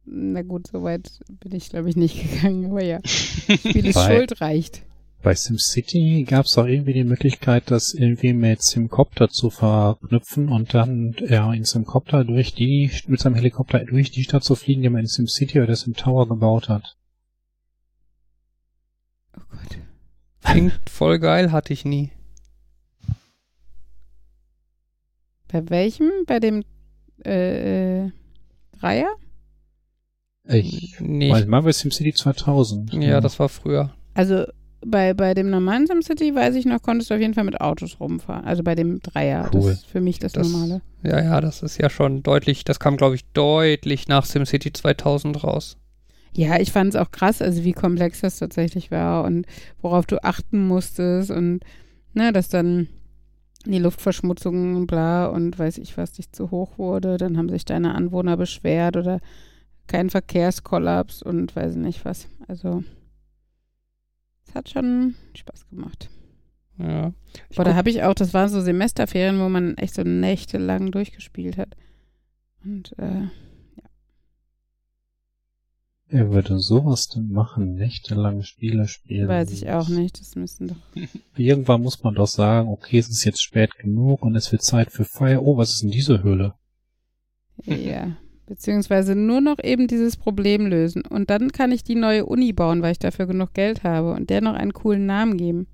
[0.05, 2.99] Na gut, so weit bin ich, glaube ich, nicht gegangen, aber ja.
[2.99, 4.83] Das Spiel ist schuld reicht.
[5.23, 10.73] Bei SimCity gab es auch irgendwie die Möglichkeit, das irgendwie mit Simcopter zu verknüpfen und
[10.73, 14.89] dann ja, in Simcopter durch die, mit seinem Helikopter durch die Stadt zu fliegen, die
[14.89, 16.95] man in SimCity oder Sim Tower gebaut hat.
[19.35, 19.77] Oh Gott.
[20.43, 22.11] Klingt voll geil, hatte ich nie.
[25.47, 26.09] Bei welchem?
[26.25, 26.63] Bei dem
[27.25, 28.11] äh, äh
[28.79, 29.09] Dreier?
[30.49, 31.31] Ich nee.
[31.31, 32.93] weiß mal bei SimCity 2000.
[32.93, 33.91] Ja, ja, das war früher.
[34.13, 34.45] Also
[34.85, 37.99] bei, bei dem normalen SimCity, weiß ich noch, konntest du auf jeden Fall mit Autos
[37.99, 38.45] rumfahren.
[38.45, 39.49] Also bei dem Dreier.
[39.53, 39.61] Cool.
[39.61, 40.81] Das ist für mich das, das, Normale.
[41.03, 45.43] Ja, ja, das ist ja schon deutlich, das kam, glaube ich, deutlich nach SimCity 2000
[45.43, 45.77] raus.
[46.33, 49.47] Ja, ich fand es auch krass, also wie komplex das tatsächlich war und
[49.81, 51.61] worauf du achten musstest und
[52.13, 52.87] ne, dass dann
[53.65, 57.95] die Luftverschmutzung bla und weiß ich was nicht zu hoch wurde, dann haben sich deine
[57.95, 59.19] Anwohner beschwert oder
[59.87, 62.27] kein Verkehrskollaps und weiß nicht was.
[62.47, 62.83] Also
[64.47, 66.09] es hat schon Spaß gemacht.
[66.77, 67.13] Ja.
[67.55, 71.57] Aber da habe ich auch, das waren so Semesterferien, wo man echt so nächtelang durchgespielt
[71.57, 71.75] hat.
[72.63, 73.27] Und äh,
[76.09, 77.75] Wer würde sowas denn machen?
[77.75, 79.27] Nächtelang Spiele spielen?
[79.27, 80.77] Weiß ich auch nicht, das müssen doch.
[81.35, 84.91] Irgendwann muss man doch sagen, okay, es ist jetzt spät genug und es wird Zeit
[84.91, 85.43] für Feier.
[85.43, 86.53] Oh, was ist denn diese Höhle?
[87.65, 88.15] Ja,
[88.47, 91.03] Beziehungsweise nur noch eben dieses Problem lösen.
[91.05, 94.29] Und dann kann ich die neue Uni bauen, weil ich dafür genug Geld habe und
[94.29, 95.67] der noch einen coolen Namen geben.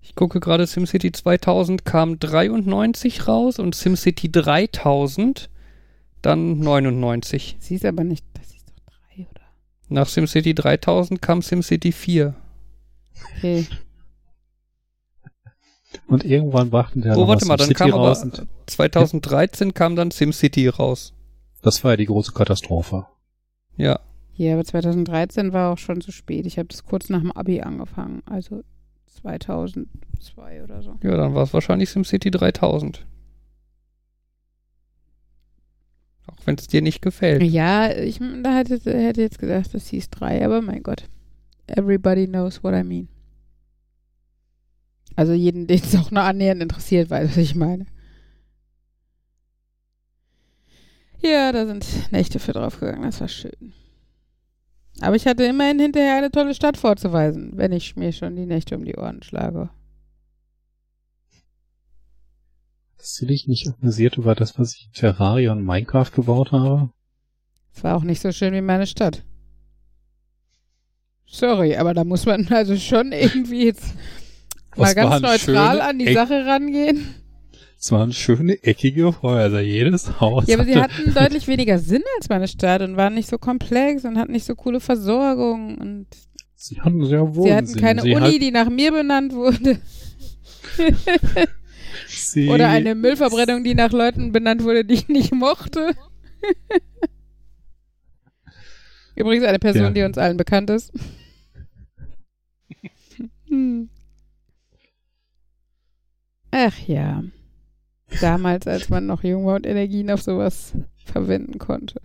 [0.00, 5.50] Ich gucke gerade, SimCity 2000 kam 93 raus und SimCity 3000
[6.22, 7.56] dann 99.
[7.58, 8.84] Sie ist aber nicht, das ist doch
[9.16, 9.42] 3, oder?
[9.90, 12.34] Nach SimCity 3000 kam SimCity 4.
[13.36, 13.66] Okay.
[16.06, 18.14] Und irgendwann brachten der Oh, warte mal, dann kam aber
[18.66, 19.72] 2013 ja.
[19.72, 21.12] kam dann SimCity raus.
[21.62, 23.06] Das war ja die große Katastrophe.
[23.76, 23.98] Ja.
[24.34, 26.46] Ja, aber 2013 war auch schon zu spät.
[26.46, 28.62] Ich habe das kurz nach dem Abi angefangen, also
[29.20, 30.96] 2002 oder so.
[31.02, 33.04] Ja, dann war es wahrscheinlich SimCity 3000.
[36.30, 37.42] Auch wenn es dir nicht gefällt.
[37.42, 41.04] Ja, ich da hätte, hätte jetzt gedacht, das hieß 3, aber mein Gott.
[41.66, 43.08] Everybody knows what I mean.
[45.16, 47.86] Also jeden, den es auch nur annähernd interessiert, weiß, was ich meine.
[51.22, 53.72] Ja, da sind Nächte für draufgegangen, das war schön.
[55.00, 58.76] Aber ich hatte immerhin hinterher eine tolle Stadt vorzuweisen, wenn ich mir schon die Nächte
[58.76, 59.70] um die Ohren schlage.
[63.00, 66.90] Hast du dich nicht amüsiert über das, was ich in Terraria und Minecraft gebaut habe?
[67.74, 69.22] Es war auch nicht so schön wie meine Stadt.
[71.26, 73.94] Sorry, aber da muss man also schon irgendwie jetzt
[74.76, 77.14] mal ganz neutral an die Eck Sache rangehen.
[77.78, 80.46] Es waren schöne eckige Häuser, jedes Haus.
[80.46, 84.04] Ja, aber sie hatten deutlich weniger Sinn als meine Stadt und waren nicht so komplex
[84.04, 86.06] und hatten nicht so coole Versorgung und
[86.54, 87.44] sie hatten sehr wohl.
[87.44, 89.80] Sie hatten keine sie Uni, die nach mir benannt wurde.
[92.36, 95.94] Oder eine Müllverbrennung, die nach Leuten benannt wurde, die ich nicht mochte.
[99.14, 99.90] Übrigens eine Person, ja.
[99.90, 100.92] die uns allen bekannt ist.
[103.48, 103.88] hm.
[106.50, 107.22] Ach ja.
[108.20, 110.72] Damals, als man noch jung war und Energien auf sowas
[111.04, 112.00] verwenden konnte.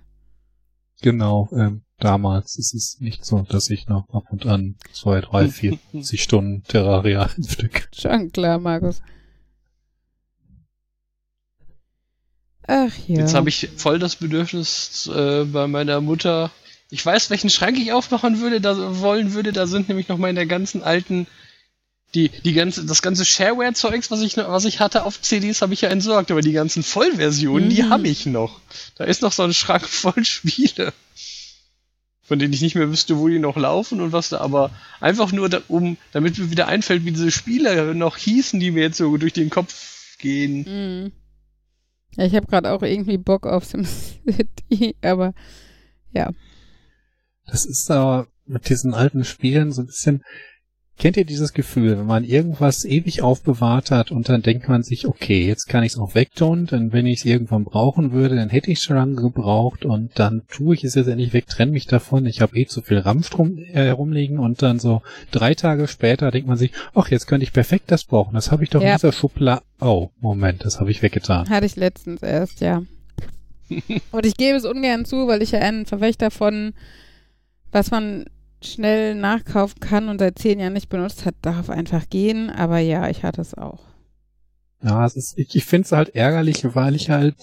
[1.02, 5.50] Genau, ähm, damals ist es nicht so, dass ich noch ab und an zwei, drei,
[5.50, 7.90] vier, vierzig Stunden Terraria im Stück.
[7.94, 9.02] Schon klar, Markus.
[12.68, 13.20] Ach ja.
[13.20, 16.52] Jetzt habe ich voll das Bedürfnis äh, bei meiner Mutter.
[16.90, 19.54] Ich weiß, welchen Schrank ich aufmachen würde, da wollen würde.
[19.54, 21.28] Da sind nämlich noch meine ganzen alten
[22.16, 25.82] die, die ganze, das ganze Shareware-Zeugs, was ich, was ich hatte auf CDs, habe ich
[25.82, 27.70] ja entsorgt, aber die ganzen Vollversionen, mhm.
[27.70, 28.62] die habe ich noch.
[28.96, 30.94] Da ist noch so ein Schrank voll Spiele,
[32.24, 35.32] von denen ich nicht mehr wüsste, wo die noch laufen und was da, aber einfach
[35.32, 38.98] nur, da, um, damit mir wieder einfällt, wie diese Spiele noch hießen, die mir jetzt
[38.98, 41.04] so durch den Kopf gehen.
[41.04, 41.12] Mhm.
[42.18, 45.34] Ja, ich habe gerade auch irgendwie Bock auf SimCity, aber
[46.12, 46.32] ja.
[47.46, 50.24] Das ist aber mit diesen alten Spielen so ein bisschen,
[50.98, 55.06] Kennt ihr dieses Gefühl, wenn man irgendwas ewig aufbewahrt hat und dann denkt man sich,
[55.06, 58.50] okay, jetzt kann ich es auch wegtun, denn wenn ich es irgendwann brauchen würde, dann
[58.50, 61.74] hätte ich es schon lange gebraucht und dann tue ich es jetzt endlich weg, trenne
[61.74, 65.90] mich davon, ich habe eh zu viel Ramstrom äh, herumliegen und dann so drei Tage
[65.90, 68.82] später denkt man sich, ach, jetzt könnte ich perfekt das brauchen, das habe ich doch
[68.82, 68.92] ja.
[68.92, 69.64] in dieser Schublade.
[69.82, 71.50] Oh, Moment, das habe ich weggetan.
[71.50, 72.84] Hatte ich letztens erst, ja.
[74.12, 76.74] Und ich gebe es ungern zu, weil ich ja ein Verfechter von,
[77.72, 78.26] was man
[78.66, 82.50] schnell nachkaufen kann und seit zehn Jahren nicht benutzt hat, darf einfach gehen.
[82.50, 83.84] Aber ja, ich hatte es auch.
[84.84, 87.36] Ja, es ist, ich, ich finde es halt ärgerlich, weil ich halt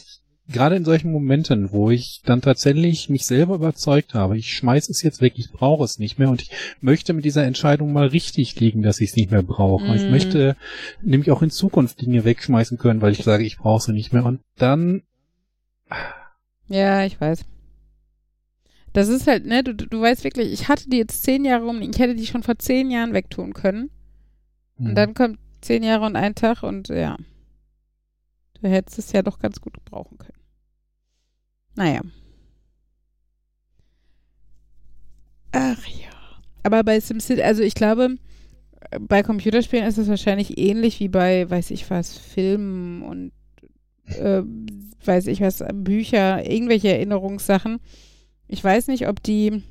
[0.49, 5.03] gerade in solchen Momenten, wo ich dann tatsächlich mich selber überzeugt habe, ich schmeiß es
[5.03, 6.51] jetzt weg, ich brauche es nicht mehr und ich
[6.81, 9.85] möchte mit dieser Entscheidung mal richtig liegen, dass ich es nicht mehr brauche.
[9.85, 9.95] Mm.
[9.95, 10.11] Ich mhm.
[10.11, 10.57] möchte
[11.01, 14.27] nämlich auch in Zukunft Dinge wegschmeißen können, weil ich sage, ich brauche sie nicht mehr
[14.27, 15.03] und dann
[16.69, 17.45] ja, ich weiß.
[18.93, 21.81] Das ist halt, ne, du, du weißt wirklich, ich hatte die jetzt zehn Jahre rum,
[21.81, 23.91] ich hätte die schon vor zehn Jahren wegtun können.
[24.77, 24.87] Mhm.
[24.89, 27.17] Und dann kommt zehn Jahre und ein Tag und ja.
[28.61, 30.39] Du hättest es ja doch ganz gut gebrauchen können.
[31.75, 32.01] Naja.
[35.53, 36.11] Ach ja.
[36.63, 38.17] Aber bei SimCity, also ich glaube,
[39.01, 43.33] bei Computerspielen ist es wahrscheinlich ähnlich wie bei, weiß ich was, Filmen und
[44.07, 44.43] äh,
[45.05, 47.81] weiß ich was, Bücher, irgendwelche Erinnerungssachen.
[48.49, 49.63] Ich weiß nicht, ob die,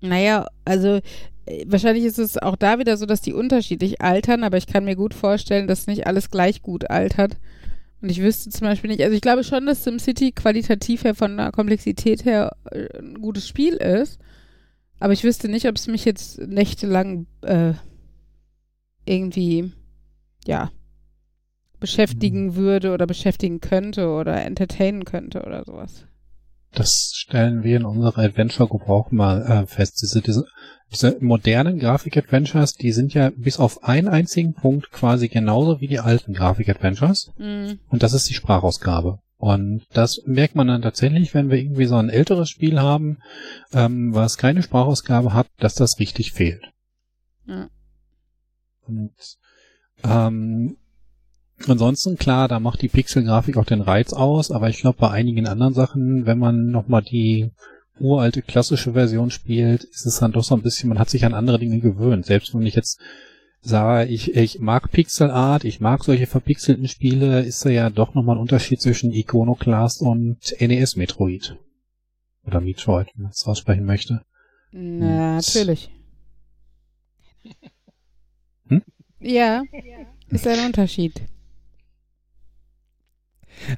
[0.00, 1.00] naja, also
[1.46, 4.84] äh, wahrscheinlich ist es auch da wieder so, dass die unterschiedlich altern, aber ich kann
[4.84, 7.38] mir gut vorstellen, dass nicht alles gleich gut altert.
[8.00, 11.36] Und ich wüsste zum Beispiel nicht, also ich glaube schon, dass SimCity qualitativ her von
[11.36, 14.18] der Komplexität her äh, ein gutes Spiel ist.
[15.00, 17.72] Aber ich wüsste nicht, ob es mich jetzt nächtelang äh,
[19.06, 19.72] irgendwie,
[20.46, 20.70] ja,
[21.80, 22.56] beschäftigen mhm.
[22.56, 26.06] würde oder beschäftigen könnte oder entertainen könnte oder sowas.
[26.74, 30.00] Das stellen wir in unserer Adventure-Gruppe auch mal äh, fest.
[30.02, 30.46] Diese, diese,
[30.92, 36.00] diese modernen Grafik-Adventures, die sind ja bis auf einen einzigen Punkt quasi genauso wie die
[36.00, 37.32] alten Grafik-Adventures.
[37.38, 37.78] Mhm.
[37.88, 39.18] Und das ist die Sprachausgabe.
[39.36, 43.18] Und das merkt man dann tatsächlich, wenn wir irgendwie so ein älteres Spiel haben,
[43.72, 46.70] ähm, was keine Sprachausgabe hat, dass das richtig fehlt.
[47.46, 47.68] Ja.
[48.86, 49.12] Und
[50.02, 50.76] ähm,
[51.66, 55.46] Ansonsten, klar, da macht die Pixelgrafik auch den Reiz aus, aber ich glaube, bei einigen
[55.46, 57.50] anderen Sachen, wenn man nochmal die
[57.98, 61.34] uralte klassische Version spielt, ist es dann doch so ein bisschen, man hat sich an
[61.34, 62.26] andere Dinge gewöhnt.
[62.26, 63.00] Selbst wenn ich jetzt
[63.60, 68.36] sage, ich, ich mag Pixelart, ich mag solche verpixelten Spiele, ist da ja doch nochmal
[68.36, 71.56] ein Unterschied zwischen Iconoclast und NES Metroid.
[72.44, 74.22] Oder Metroid, wenn man es aussprechen möchte.
[74.72, 75.90] Na, natürlich.
[78.66, 78.82] Hm?
[79.20, 79.62] Ja,
[80.28, 81.22] ist ein Unterschied.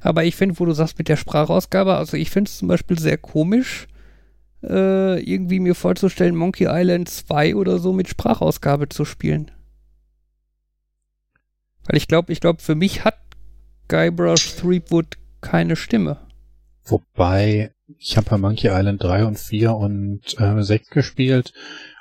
[0.01, 2.99] Aber ich finde, wo du sagst mit der Sprachausgabe, also ich finde es zum Beispiel
[2.99, 3.87] sehr komisch,
[4.63, 9.51] äh, irgendwie mir vorzustellen, Monkey Island 2 oder so mit Sprachausgabe zu spielen.
[11.85, 13.17] Weil ich glaube, ich glaube, für mich hat
[13.87, 16.17] Guybrush Threepwood keine Stimme.
[16.83, 21.53] Wobei, ich habe bei Monkey Island 3 und 4 und äh, 6 gespielt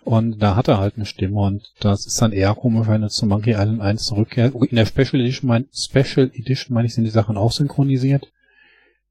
[0.07, 3.09] und da hat er halt eine Stimme und das ist dann eher komisch, wenn er
[3.09, 4.55] zu Monkey Island 1 zurückkehrt.
[4.55, 8.33] In der Special Edition, mein, Special Edition meine ich, sind die Sachen auch synchronisiert.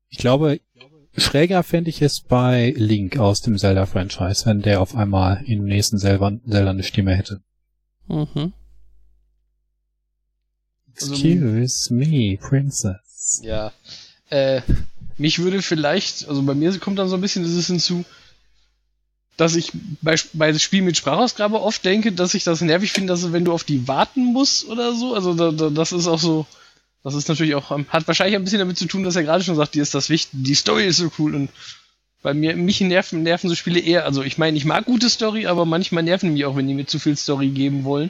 [0.08, 0.62] Ich glaube,
[1.18, 5.98] schräger fände ich es bei Link aus dem Zelda-Franchise, wenn der auf einmal im nächsten
[5.98, 7.42] Zelda, Zelda eine Stimme hätte.
[8.08, 8.54] Mhm.
[10.94, 13.42] Excuse me, Princess.
[13.44, 13.74] Ja.
[14.30, 14.62] Äh,
[15.18, 18.06] mich würde vielleicht, also bei mir kommt dann so ein bisschen dieses hinzu,
[19.38, 19.72] dass ich
[20.02, 23.54] bei, bei Spielen mit Sprachausgabe oft denke, dass ich das nervig finde, dass wenn du
[23.54, 26.46] auf die warten musst oder so, also da, da, das ist auch so,
[27.04, 29.56] das ist natürlich auch, hat wahrscheinlich ein bisschen damit zu tun, dass er gerade schon
[29.56, 31.50] sagt, dir ist das wichtig, die Story ist so cool und
[32.22, 35.46] bei mir, mich nerven, nerven so Spiele eher, also ich meine, ich mag gute Story,
[35.46, 38.10] aber manchmal nerven mich auch, wenn die mir zu viel Story geben wollen.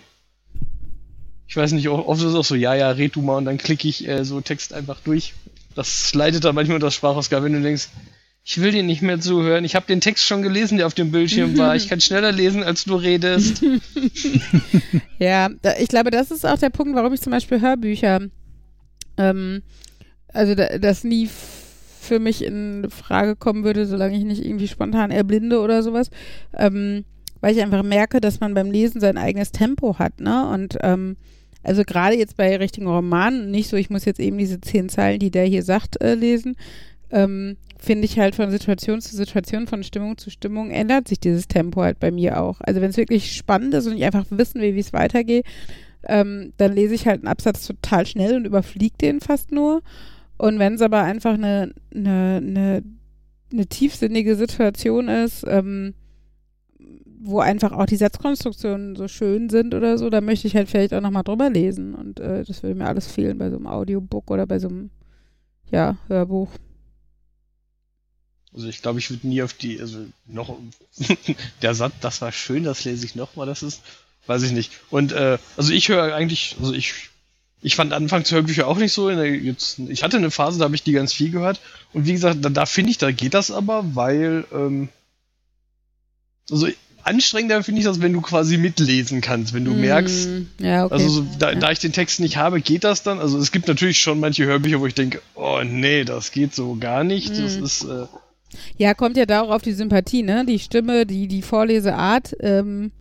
[1.48, 3.58] Ich weiß nicht, oft ist es auch so, ja, ja, red du mal und dann
[3.58, 5.34] klicke ich äh, so Text einfach durch.
[5.76, 7.90] Das leitet dann manchmal unter Sprachausgabe, wenn du denkst,
[8.48, 9.66] ich will dir nicht mehr zuhören.
[9.66, 11.76] Ich habe den Text schon gelesen, der auf dem Bildschirm war.
[11.76, 13.66] Ich kann schneller lesen, als du redest.
[15.20, 18.20] ja, ich glaube, das ist auch der Punkt, warum ich zum Beispiel Hörbücher,
[19.18, 19.64] ähm,
[20.32, 21.28] also das nie
[22.00, 26.12] für mich in Frage kommen würde, solange ich nicht irgendwie spontan erblinde oder sowas.
[26.56, 27.04] Ähm,
[27.42, 30.48] weil ich einfach merke, dass man beim Lesen sein eigenes Tempo hat, ne?
[30.50, 31.18] Und ähm,
[31.64, 35.18] also gerade jetzt bei richtigen Romanen, nicht so, ich muss jetzt eben diese zehn Zeilen,
[35.18, 36.56] die der hier sagt, äh, lesen,
[37.12, 41.48] ähm, finde ich halt von Situation zu Situation, von Stimmung zu Stimmung ändert sich dieses
[41.48, 42.62] Tempo halt bei mir auch.
[42.62, 45.46] Also wenn es wirklich spannend ist und ich einfach wissen will, wie es weitergeht,
[46.08, 49.82] ähm, dann lese ich halt einen Absatz total schnell und überfliege den fast nur.
[50.38, 52.84] Und wenn es aber einfach eine, eine, eine,
[53.52, 55.94] eine tiefsinnige Situation ist, ähm,
[57.28, 60.94] wo einfach auch die Satzkonstruktionen so schön sind oder so, da möchte ich halt vielleicht
[60.94, 61.96] auch nochmal drüber lesen.
[61.96, 64.92] Und äh, das würde mir alles fehlen bei so einem Audiobook oder bei so einem,
[65.72, 66.50] ja, Hörbuch.
[68.56, 70.58] Also ich glaube, ich würde nie auf die, also noch,
[71.62, 73.82] der Satz, das war schön, das lese ich nochmal, das ist,
[74.28, 74.72] weiß ich nicht.
[74.90, 77.10] Und äh, also ich höre eigentlich, also ich
[77.66, 79.10] ich fand anfangs Hörbücher auch nicht so.
[79.10, 81.60] Jetzt, ich hatte eine Phase, da habe ich die ganz viel gehört.
[81.94, 84.90] Und wie gesagt, da, da finde ich, da geht das aber, weil ähm,
[86.52, 86.68] also
[87.02, 90.30] anstrengender finde ich das, wenn du quasi mitlesen kannst, wenn du mm, merkst.
[90.60, 90.94] Ja, okay.
[90.94, 91.60] Also so, da, ja.
[91.60, 93.18] da, ich den Text nicht habe, geht das dann.
[93.18, 96.76] Also es gibt natürlich schon manche Hörbücher, wo ich denke, oh nee, das geht so
[96.76, 97.32] gar nicht.
[97.32, 97.42] Mm.
[97.42, 98.06] Das ist äh,
[98.78, 100.46] ja, kommt ja da auch auf die Sympathie, ne?
[100.46, 102.36] Die Stimme, die, die Vorleseart.
[102.40, 102.92] Ähm,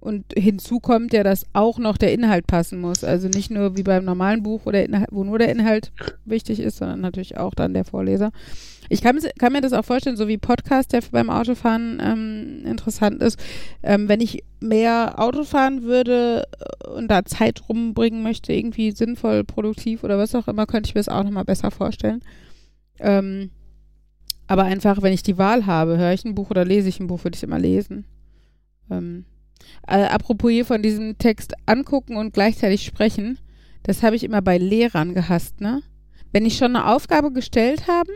[0.00, 3.04] und hinzu kommt ja, dass auch noch der Inhalt passen muss.
[3.04, 5.92] Also nicht nur wie beim normalen Buch, wo, Inhalt, wo nur der Inhalt
[6.24, 8.30] wichtig ist, sondern natürlich auch dann der Vorleser.
[8.88, 13.22] Ich kann, kann mir das auch vorstellen, so wie Podcast, der beim Autofahren ähm, interessant
[13.22, 13.38] ist.
[13.82, 19.44] Ähm, wenn ich mehr Auto fahren würde äh, und da Zeit rumbringen möchte, irgendwie sinnvoll,
[19.44, 22.22] produktiv oder was auch immer, könnte ich mir das auch nochmal besser vorstellen.
[22.98, 23.50] Ähm,
[24.50, 27.06] aber einfach, wenn ich die Wahl habe, höre ich ein Buch oder lese ich ein
[27.06, 28.04] Buch, würde ich immer lesen.
[28.90, 29.24] Ähm,
[29.86, 33.38] äh, apropos hier von diesem Text angucken und gleichzeitig sprechen,
[33.84, 35.82] das habe ich immer bei Lehrern gehasst, ne?
[36.32, 38.10] Wenn ich schon eine Aufgabe gestellt habe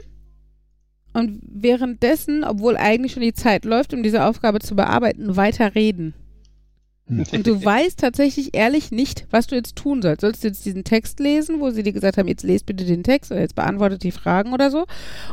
[1.12, 6.14] und währenddessen, obwohl eigentlich schon die Zeit läuft, um diese Aufgabe zu bearbeiten, weiter reden.
[7.06, 10.22] Und du weißt tatsächlich ehrlich nicht, was du jetzt tun sollst.
[10.22, 13.02] Sollst du jetzt diesen Text lesen, wo sie dir gesagt haben, jetzt lest bitte den
[13.02, 14.86] Text oder jetzt beantwortet die Fragen oder so?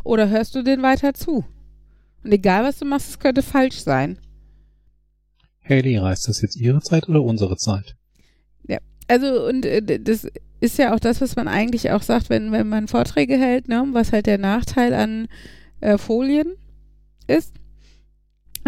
[0.03, 1.45] Oder hörst du den weiter zu?
[2.24, 4.17] Und egal, was du machst, es könnte falsch sein.
[5.61, 7.95] Hey Lehrer, ist das jetzt Ihre Zeit oder unsere Zeit?
[8.67, 10.28] Ja, also und äh, das
[10.59, 13.88] ist ja auch das, was man eigentlich auch sagt, wenn, wenn man Vorträge hält, ne,
[13.91, 15.28] was halt der Nachteil an
[15.80, 16.55] äh, Folien
[17.28, 17.53] ist,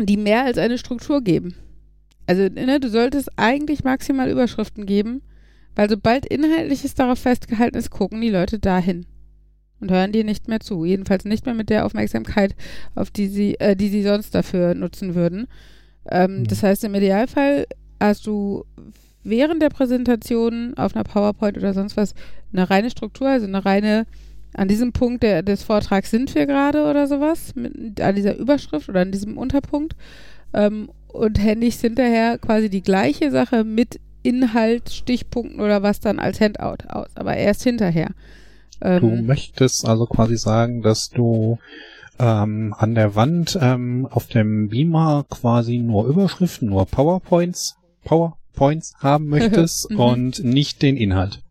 [0.02, 1.56] die mehr als eine Struktur geben.
[2.34, 5.22] Also, ne, du solltest eigentlich maximal Überschriften geben,
[5.76, 9.06] weil sobald Inhaltliches darauf festgehalten ist, gucken die Leute dahin
[9.80, 10.84] und hören dir nicht mehr zu.
[10.84, 12.56] Jedenfalls nicht mehr mit der Aufmerksamkeit,
[12.96, 15.46] auf die sie, äh, die sie sonst dafür nutzen würden.
[16.10, 16.48] Ähm, mhm.
[16.48, 17.68] Das heißt, im Idealfall
[18.00, 18.66] hast du
[19.24, 22.16] während der Präsentation auf einer PowerPoint oder sonst was
[22.52, 24.08] eine reine Struktur, also eine reine,
[24.56, 28.90] an diesem Punkt der, des Vortrags sind wir gerade oder sowas, mit, an dieser Überschrift
[28.90, 29.96] oder an diesem Unterpunkt.
[30.56, 36.40] Ähm, und händig hinterher quasi die gleiche Sache mit Inhalt, Stichpunkten oder was dann als
[36.40, 38.12] Handout aus, aber erst hinterher.
[38.82, 41.60] Ähm, du möchtest also quasi sagen, dass du
[42.20, 49.28] ähm, an der Wand ähm, auf dem Beamer quasi nur Überschriften, nur PowerPoints, PowerPoints haben
[49.30, 50.00] möchtest mhm.
[50.00, 51.42] und nicht den Inhalt.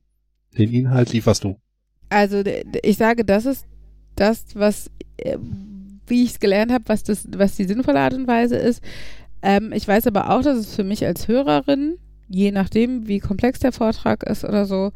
[0.56, 1.56] Den Inhalt lieferst du.
[2.08, 2.42] Also
[2.82, 3.66] ich sage, das ist
[4.16, 5.38] das, was äh,
[6.06, 8.82] wie ich es gelernt habe, was das, was die sinnvolle Art und Weise ist.
[9.42, 13.58] Ähm, ich weiß aber auch, dass es für mich als Hörerin, je nachdem, wie komplex
[13.58, 14.92] der Vortrag ist oder so,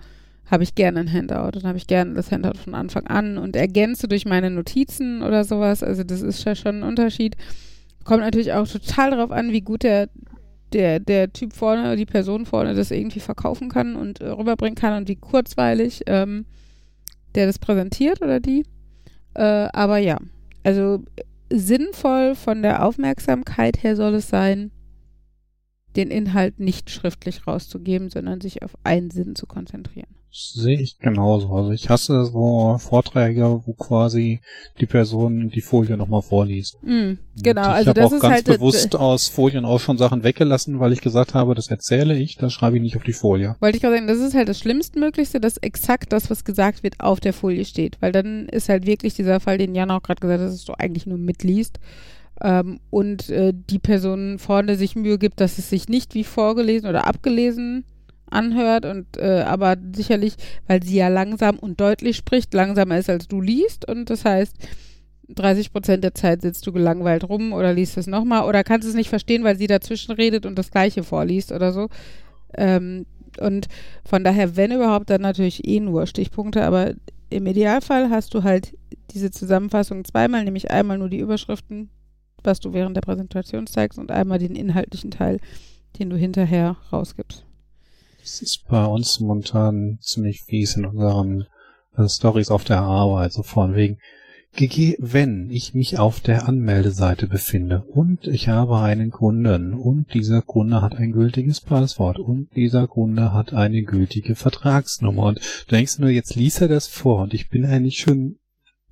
[0.50, 3.56] habe ich gerne ein Handout und habe ich gerne das Handout von Anfang an und
[3.56, 5.82] ergänze durch meine Notizen oder sowas.
[5.82, 7.36] Also das ist ja schon ein Unterschied.
[8.04, 10.08] Kommt natürlich auch total darauf an, wie gut der,
[10.72, 14.96] der, der Typ vorne, die Person vorne das irgendwie verkaufen kann und äh, rüberbringen kann
[14.96, 16.46] und wie kurzweilig ähm,
[17.34, 18.64] der das präsentiert oder die.
[19.34, 20.18] Äh, aber ja,
[20.62, 21.02] also
[21.50, 24.70] sinnvoll von der Aufmerksamkeit her soll es sein,
[25.96, 30.15] den Inhalt nicht schriftlich rauszugeben, sondern sich auf einen Sinn zu konzentrieren.
[30.30, 31.50] Sehe ich genauso.
[31.52, 34.40] Also ich hasse so Vorträge, wo quasi
[34.78, 36.76] die Person die Folie nochmal vorliest.
[36.82, 40.24] Mm, genau, ich also das auch ist ganz halt bewusst aus Folien auch schon Sachen
[40.24, 43.56] weggelassen, weil ich gesagt habe, das erzähle ich, das schreibe ich nicht auf die Folie.
[43.60, 47.00] Wollte ich gerade sagen, das ist halt das Schlimmstmöglichste, dass exakt das, was gesagt wird,
[47.00, 47.96] auf der Folie steht.
[48.00, 50.74] Weil dann ist halt wirklich dieser Fall, den Jan auch gerade gesagt hat, dass du
[50.74, 51.78] eigentlich nur mitliest.
[52.42, 56.88] Ähm, und äh, die Person vorne sich Mühe gibt, dass es sich nicht wie vorgelesen
[56.88, 57.84] oder abgelesen
[58.30, 60.34] anhört und äh, aber sicherlich,
[60.66, 64.56] weil sie ja langsam und deutlich spricht, langsamer ist als du liest und das heißt,
[65.28, 68.94] 30 Prozent der Zeit sitzt du gelangweilt rum oder liest es nochmal oder kannst es
[68.94, 71.88] nicht verstehen, weil sie dazwischen redet und das Gleiche vorliest oder so.
[72.54, 73.06] Ähm,
[73.40, 73.66] und
[74.04, 76.94] von daher, wenn überhaupt, dann natürlich eh nur Stichpunkte, aber
[77.28, 78.76] im Idealfall hast du halt
[79.10, 81.90] diese Zusammenfassung zweimal, nämlich einmal nur die Überschriften,
[82.42, 85.40] was du während der Präsentation zeigst und einmal den inhaltlichen Teil,
[85.98, 87.44] den du hinterher rausgibst.
[88.26, 91.46] Das ist bei uns momentan ziemlich fies in unseren
[91.96, 93.98] äh, Stories auf der Arbeit, so von wegen.
[94.56, 100.42] GG, wenn ich mich auf der Anmeldeseite befinde und ich habe einen Kunden und dieser
[100.42, 106.00] Kunde hat ein gültiges Passwort und dieser Kunde hat eine gültige Vertragsnummer und du denkst
[106.00, 108.38] nur, jetzt liest er das vor und ich bin eigentlich schon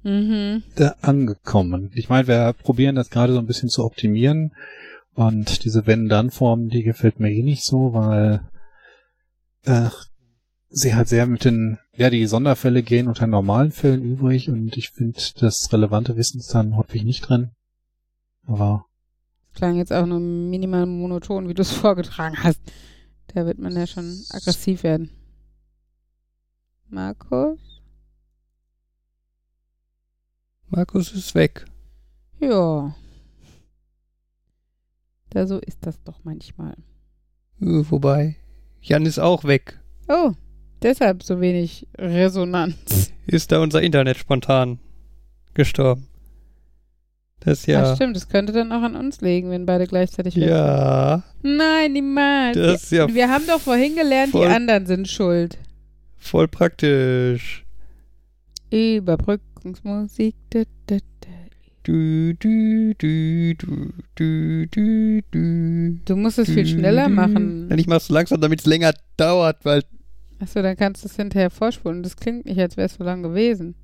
[0.04, 0.62] mhm.
[0.76, 1.90] da angekommen.
[1.94, 4.52] Ich meine, wir probieren das gerade so ein bisschen zu optimieren
[5.14, 8.42] und diese Wenn-Dann-Form, die gefällt mir eh nicht so, weil
[9.64, 9.90] äh,
[10.70, 14.90] sie halt sehr mit den, ja, die Sonderfälle gehen unter normalen Fällen übrig und ich
[14.90, 17.50] finde das relevante Wissen ist dann häufig nicht drin.
[18.46, 18.86] Aber.
[19.54, 22.60] Klang jetzt auch nur minimal monoton, wie du es vorgetragen hast.
[23.28, 25.10] Da wird man ja schon aggressiv werden.
[26.88, 27.58] Markus?
[30.68, 31.64] Markus ist weg.
[32.40, 32.94] Ja.
[35.30, 36.76] Da so ist das doch manchmal.
[37.60, 38.36] Äh, Wobei,
[38.86, 39.78] Jan ist auch weg.
[40.08, 40.32] Oh,
[40.82, 43.12] deshalb so wenig Resonanz.
[43.26, 44.78] Ist da unser Internet spontan
[45.54, 46.06] gestorben.
[47.40, 47.82] Das ist Ja.
[47.82, 47.90] ja.
[47.92, 50.50] Ach stimmt, das könnte dann auch an uns liegen, wenn beide gleichzeitig weg sind.
[50.50, 52.56] ja, Nein, niemals.
[52.56, 55.58] das ist ja Wir haben doch vorhin gelernt, voll- die anderen sind schuld.
[56.18, 57.64] voll praktisch.
[58.70, 60.34] Überbrückungsmusik.
[60.50, 61.28] Da, da, da.
[61.84, 66.00] Du, du, du, du, du, du, du.
[66.02, 67.68] Du musst es viel schneller machen.
[67.68, 69.82] Nein, ich mach's so langsam, damit es länger dauert, weil
[70.40, 72.02] Achso, dann kannst du es hinterher vorspulen.
[72.02, 73.74] Das klingt nicht, als wäre es so lang gewesen.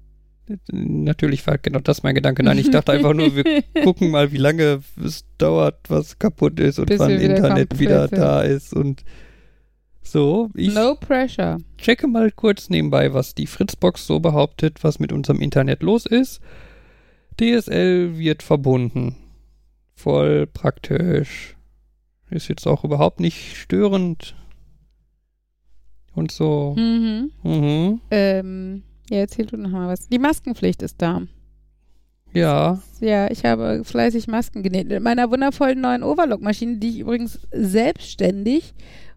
[0.72, 2.42] natürlich war genau das mein Gedanke.
[2.42, 3.44] Nein, ich dachte einfach nur, wir
[3.84, 8.08] gucken mal, wie lange es dauert, was kaputt ist und Bis wann wieder Internet wieder
[8.08, 9.04] da ist und
[10.02, 10.48] so.
[10.54, 11.58] Ich no pressure.
[11.76, 16.40] checke mal kurz nebenbei, was die Fritzbox so behauptet, was mit unserem Internet los ist.
[17.40, 19.16] DSL wird verbunden.
[19.94, 21.56] Voll praktisch.
[22.30, 24.36] Ist jetzt auch überhaupt nicht störend.
[26.14, 26.74] Und so.
[26.76, 27.30] Mhm.
[27.42, 28.00] Mhm.
[28.10, 30.08] Ähm, ja, erzähl du noch mal was.
[30.08, 31.22] Die Maskenpflicht ist da.
[32.32, 32.80] Ja.
[33.00, 34.88] Ja, ich habe fleißig Masken genäht.
[34.88, 38.74] Mit meiner wundervollen neuen Overlock-Maschine, die ich übrigens selbstständig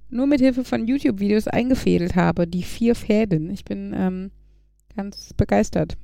[0.09, 2.47] nur mit Hilfe von YouTube-Videos eingefädelt habe.
[2.47, 3.49] Die vier Fäden.
[3.49, 4.31] Ich bin ähm,
[4.95, 5.97] ganz begeistert.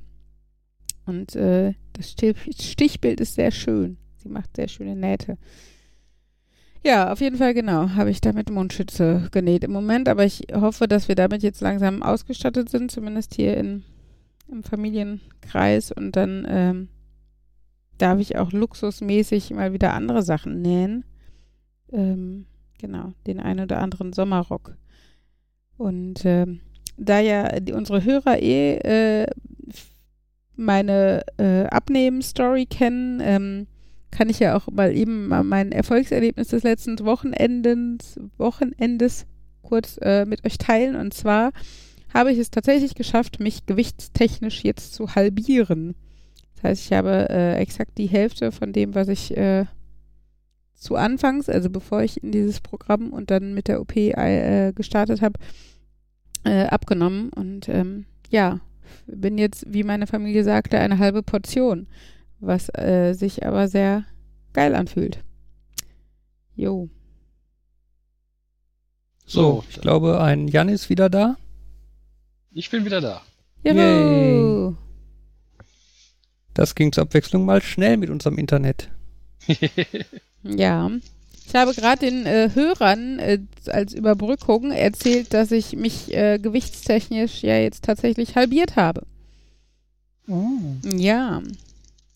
[1.10, 3.98] Und äh, das Stich Stichbild ist sehr schön.
[4.16, 5.38] Sie macht sehr schöne Nähte.
[6.84, 7.90] Ja, auf jeden Fall genau.
[7.90, 12.02] Habe ich damit Mundschütze genäht im Moment, aber ich hoffe, dass wir damit jetzt langsam
[12.02, 13.82] ausgestattet sind, zumindest hier in,
[14.48, 15.90] im Familienkreis.
[15.90, 16.88] Und dann ähm,
[17.98, 21.04] darf ich auch luxusmäßig mal wieder andere Sachen nähen.
[21.92, 22.46] Ähm,
[22.78, 24.76] genau, den einen oder anderen Sommerrock.
[25.76, 26.60] Und ähm,
[26.96, 29.26] da ja unsere Hörer eh äh,
[30.60, 33.66] meine äh, Abnehmen-Story kennen, ähm,
[34.10, 39.26] kann ich ja auch mal eben mal mein Erfolgserlebnis des letzten Wochenendes, Wochenendes
[39.62, 40.96] kurz äh, mit euch teilen.
[40.96, 41.52] Und zwar
[42.12, 45.94] habe ich es tatsächlich geschafft, mich gewichtstechnisch jetzt zu halbieren.
[46.54, 49.64] Das heißt, ich habe äh, exakt die Hälfte von dem, was ich äh,
[50.74, 55.22] zu Anfangs, also bevor ich in dieses Programm und dann mit der OP äh, gestartet
[55.22, 55.38] habe,
[56.44, 57.30] äh, abgenommen.
[57.30, 58.60] Und ähm, ja,
[59.06, 61.86] bin jetzt, wie meine Familie sagte, eine halbe Portion,
[62.40, 64.04] was äh, sich aber sehr
[64.52, 65.22] geil anfühlt.
[66.54, 66.88] Jo.
[69.26, 71.36] So, ich glaube, ein Jan ist wieder da.
[72.52, 73.22] Ich bin wieder da.
[73.62, 73.76] Juhu.
[73.76, 74.74] Yay.
[76.54, 78.90] Das ging zur Abwechslung mal schnell mit unserem Internet.
[80.42, 80.90] Ja.
[81.46, 87.42] Ich habe gerade den äh, Hörern äh, als Überbrückung erzählt, dass ich mich äh, gewichtstechnisch
[87.42, 89.06] ja jetzt tatsächlich halbiert habe.
[90.84, 91.42] Ja.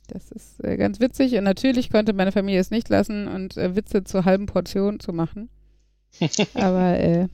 [0.08, 3.74] Das ist äh, ganz witzig und natürlich konnte meine Familie es nicht lassen und äh,
[3.74, 5.48] Witze zur halben Portion zu machen.
[6.54, 7.28] Aber äh,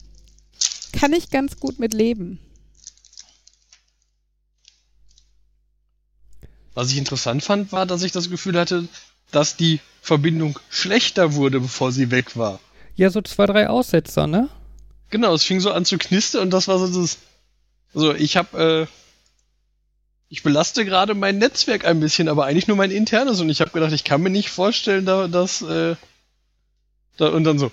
[0.92, 2.38] kann ich ganz gut mit leben.
[6.74, 8.86] Was ich interessant fand, war, dass ich das Gefühl hatte,
[9.30, 12.60] dass die Verbindung schlechter wurde, bevor sie weg war.
[12.96, 14.48] Ja, so zwei, drei Aussetzer, ne?
[15.10, 17.18] Genau, es fing so an zu knistern und das war so das.
[17.94, 18.94] Also ich habe, äh,
[20.28, 23.72] ich belaste gerade mein Netzwerk ein bisschen, aber eigentlich nur mein internes und ich habe
[23.72, 25.96] gedacht, ich kann mir nicht vorstellen, da, dass, äh,
[27.16, 27.72] da, und dann so,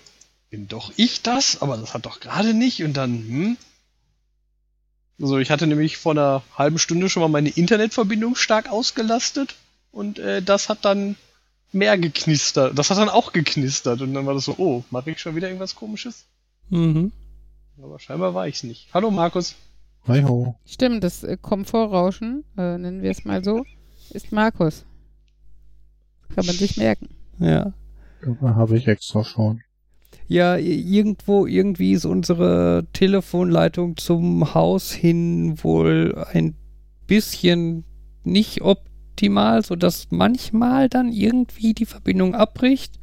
[0.49, 3.57] bin doch ich das, aber das hat doch gerade nicht und dann, hm.
[5.19, 9.55] Also ich hatte nämlich vor einer halben Stunde schon mal meine Internetverbindung stark ausgelastet
[9.91, 11.15] und äh, das hat dann
[11.71, 12.77] mehr geknistert.
[12.77, 15.47] Das hat dann auch geknistert und dann war das so, oh, mache ich schon wieder
[15.47, 16.25] irgendwas komisches?
[16.69, 17.11] Mhm.
[17.81, 18.87] Aber scheinbar war ich's nicht.
[18.93, 19.55] Hallo Markus.
[20.07, 20.55] Hi ho.
[20.65, 23.65] Stimmt, das äh, Komfortrauschen, äh, nennen wir es mal so,
[24.11, 24.85] ist Markus.
[26.33, 27.09] Kann man sich merken.
[27.39, 27.73] Ja.
[28.41, 29.61] Habe ich extra schon.
[30.27, 36.55] Ja, irgendwo, irgendwie ist unsere Telefonleitung zum Haus hin wohl ein
[37.05, 37.85] bisschen
[38.23, 38.61] nicht
[39.21, 42.99] optimal, sodass manchmal dann irgendwie die Verbindung abbricht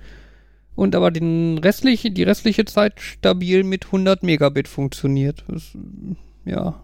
[0.77, 5.45] und aber den restliche, die restliche Zeit stabil mit 100 Megabit funktioniert.
[5.49, 5.77] Das,
[6.45, 6.81] ja,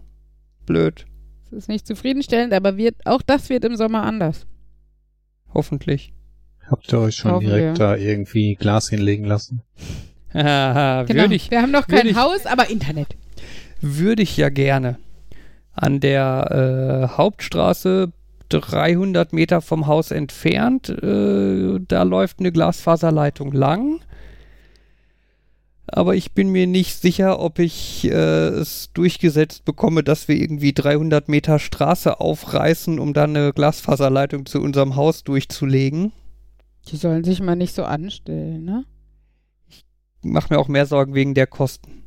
[0.65, 1.05] blöd.
[1.49, 4.45] Das ist nicht zufriedenstellend, aber wird, auch das wird im Sommer anders.
[5.53, 6.13] Hoffentlich.
[6.69, 7.85] Habt ihr euch schon Hoffen direkt wir.
[7.85, 9.61] da irgendwie Glas hinlegen lassen?
[10.33, 11.21] Haha, Genau.
[11.23, 13.15] Würde ich, Wir haben noch kein ich- Haus, aber Internet.
[13.79, 14.97] würde ich ja gerne.
[15.73, 18.11] An der äh, Hauptstraße
[18.59, 24.01] 300 Meter vom Haus entfernt, äh, da läuft eine Glasfaserleitung lang.
[25.87, 30.73] aber ich bin mir nicht sicher, ob ich äh, es durchgesetzt bekomme, dass wir irgendwie
[30.73, 36.13] 300 Meter Straße aufreißen, um dann eine Glasfaserleitung zu unserem Haus durchzulegen.
[36.87, 38.85] Die sollen sich mal nicht so anstellen, ne?
[39.67, 39.85] Ich
[40.21, 42.03] mache mir auch mehr Sorgen wegen der Kosten.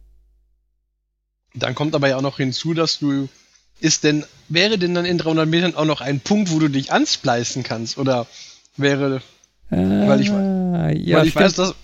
[1.54, 3.28] Dann kommt aber ja auch noch hinzu, dass du
[3.84, 6.92] ist denn wäre denn dann in 300 Metern auch noch ein Punkt, wo du dich
[6.92, 8.26] anspleißen kannst oder
[8.76, 9.22] wäre
[9.70, 9.76] Äh,
[10.08, 10.28] Weil ich-
[11.08, 11.74] ja, weil ich weiß, dass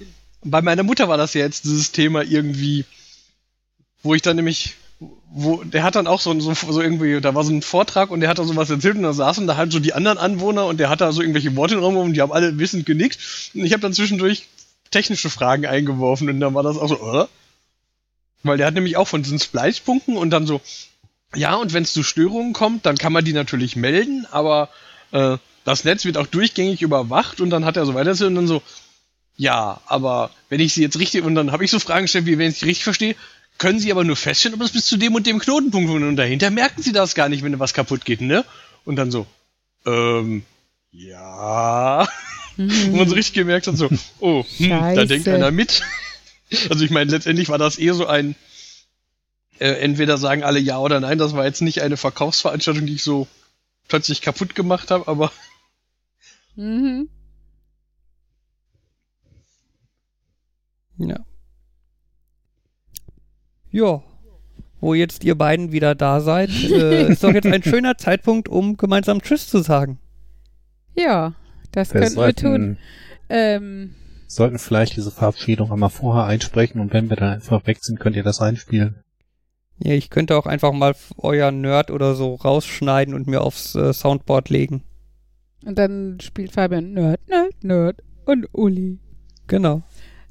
[0.45, 2.85] bei meiner Mutter war das ja jetzt dieses Thema irgendwie,
[4.03, 4.75] wo ich dann nämlich,
[5.33, 8.21] wo der hat dann auch so, so, so irgendwie, da war so ein Vortrag und
[8.21, 10.79] der hat da sowas erzählt und da saßen da halt so die anderen Anwohner und
[10.79, 13.19] der hat da so irgendwelche Worte im Raum und die haben alle wissend genickt
[13.55, 14.47] und ich habe dann zwischendurch
[14.91, 17.27] technische Fragen eingeworfen und dann war das auch so, äh?
[18.43, 20.61] Weil der hat nämlich auch von diesen Splice-Punkten und dann so,
[21.35, 24.69] ja, und wenn es zu Störungen kommt, dann kann man die natürlich melden, aber
[25.13, 28.47] äh, das Netz wird auch durchgängig überwacht und dann hat er so weiter und dann
[28.47, 28.63] so,
[29.37, 32.39] ja, aber wenn ich sie jetzt richtig, und dann habe ich so Fragen gestellt, wie
[32.39, 33.17] wenn ich sie richtig verstehe,
[33.59, 36.51] können sie aber nur feststellen, ob es bis zu dem und dem Knotenpunkt und dahinter
[36.51, 38.45] merken sie das gar nicht, wenn was kaputt geht, ne?
[38.85, 39.27] Und dann so,
[39.87, 40.43] ähm,
[40.91, 42.09] ja.
[42.57, 45.83] Wo man so richtig gemerkt hat, so, oh, hm, da denkt einer mit.
[46.69, 48.35] Also ich meine, letztendlich war das eher so ein,
[49.61, 53.05] äh, entweder sagen alle ja oder nein, das war jetzt nicht eine Verkaufsveranstaltung, die ich
[53.05, 53.29] so
[53.89, 55.31] plötzlich kaputt gemacht habe, aber
[56.57, 57.09] Mhm.
[60.99, 61.25] Ja.
[63.71, 64.03] Ja.
[64.81, 68.77] Wo jetzt ihr beiden wieder da seid, äh, ist doch jetzt ein schöner Zeitpunkt, um
[68.77, 69.99] gemeinsam Tschüss zu sagen.
[70.97, 71.35] Ja,
[71.73, 72.51] das Wir könnten wir tun.
[72.51, 72.79] sollten,
[73.29, 73.95] Ähm,
[74.27, 78.17] sollten vielleicht diese Verabschiedung einmal vorher einsprechen und wenn wir dann einfach weg sind, könnt
[78.17, 79.03] ihr das einspielen.
[79.83, 83.93] Ja, ich könnte auch einfach mal euer Nerd oder so rausschneiden und mir aufs äh,
[83.93, 84.83] Soundboard legen.
[85.65, 88.99] und dann spielt Fabian Nerd, Nerd, Nerd und Uli.
[89.47, 89.83] Genau.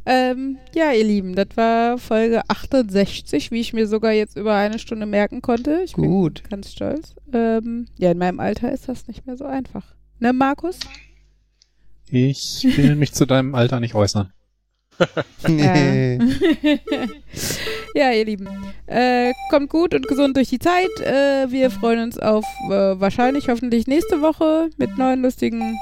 [0.06, 4.80] Ähm, ja, ihr Lieben, das war Folge 68, wie ich mir sogar jetzt über eine
[4.80, 5.82] Stunde merken konnte.
[5.84, 6.43] Ich Gut.
[6.43, 7.16] bin ganz stolz.
[7.34, 9.93] Ähm, ja, in meinem Alter ist das nicht mehr so einfach.
[10.20, 10.80] Ne, Markus?
[12.10, 14.32] Ich will mich zu deinem Alter nicht äußern.
[15.47, 16.20] Nee.
[17.95, 18.50] ja, ihr Lieben.
[18.88, 20.89] Äh, kommt gut und gesund durch die Zeit.
[21.00, 25.78] Äh, wir freuen uns auf äh, wahrscheinlich, hoffentlich nächste Woche mit neuen lustigen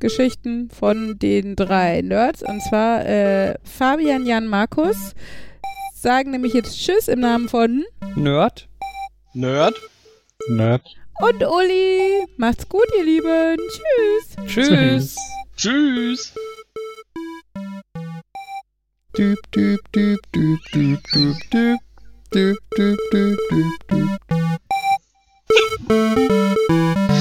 [0.00, 2.42] Geschichten von den drei Nerds.
[2.42, 5.14] Und zwar äh, Fabian, Jan, Markus
[5.94, 8.68] sagen nämlich jetzt Tschüss im Namen von Nerd?
[9.32, 9.74] Nerd.
[10.48, 10.82] Nerd.
[11.20, 12.26] und Uli.
[12.36, 13.56] Macht's gut, ihr Lieben.
[14.46, 14.46] Tschüss.
[14.46, 15.16] Tschüss.
[15.56, 16.34] Tschüss.
[19.16, 21.78] Düb, düb, düb, düb, düb, düb, düb.
[22.32, 23.72] Düb, düb, düb, düb,
[25.88, 27.15] düb.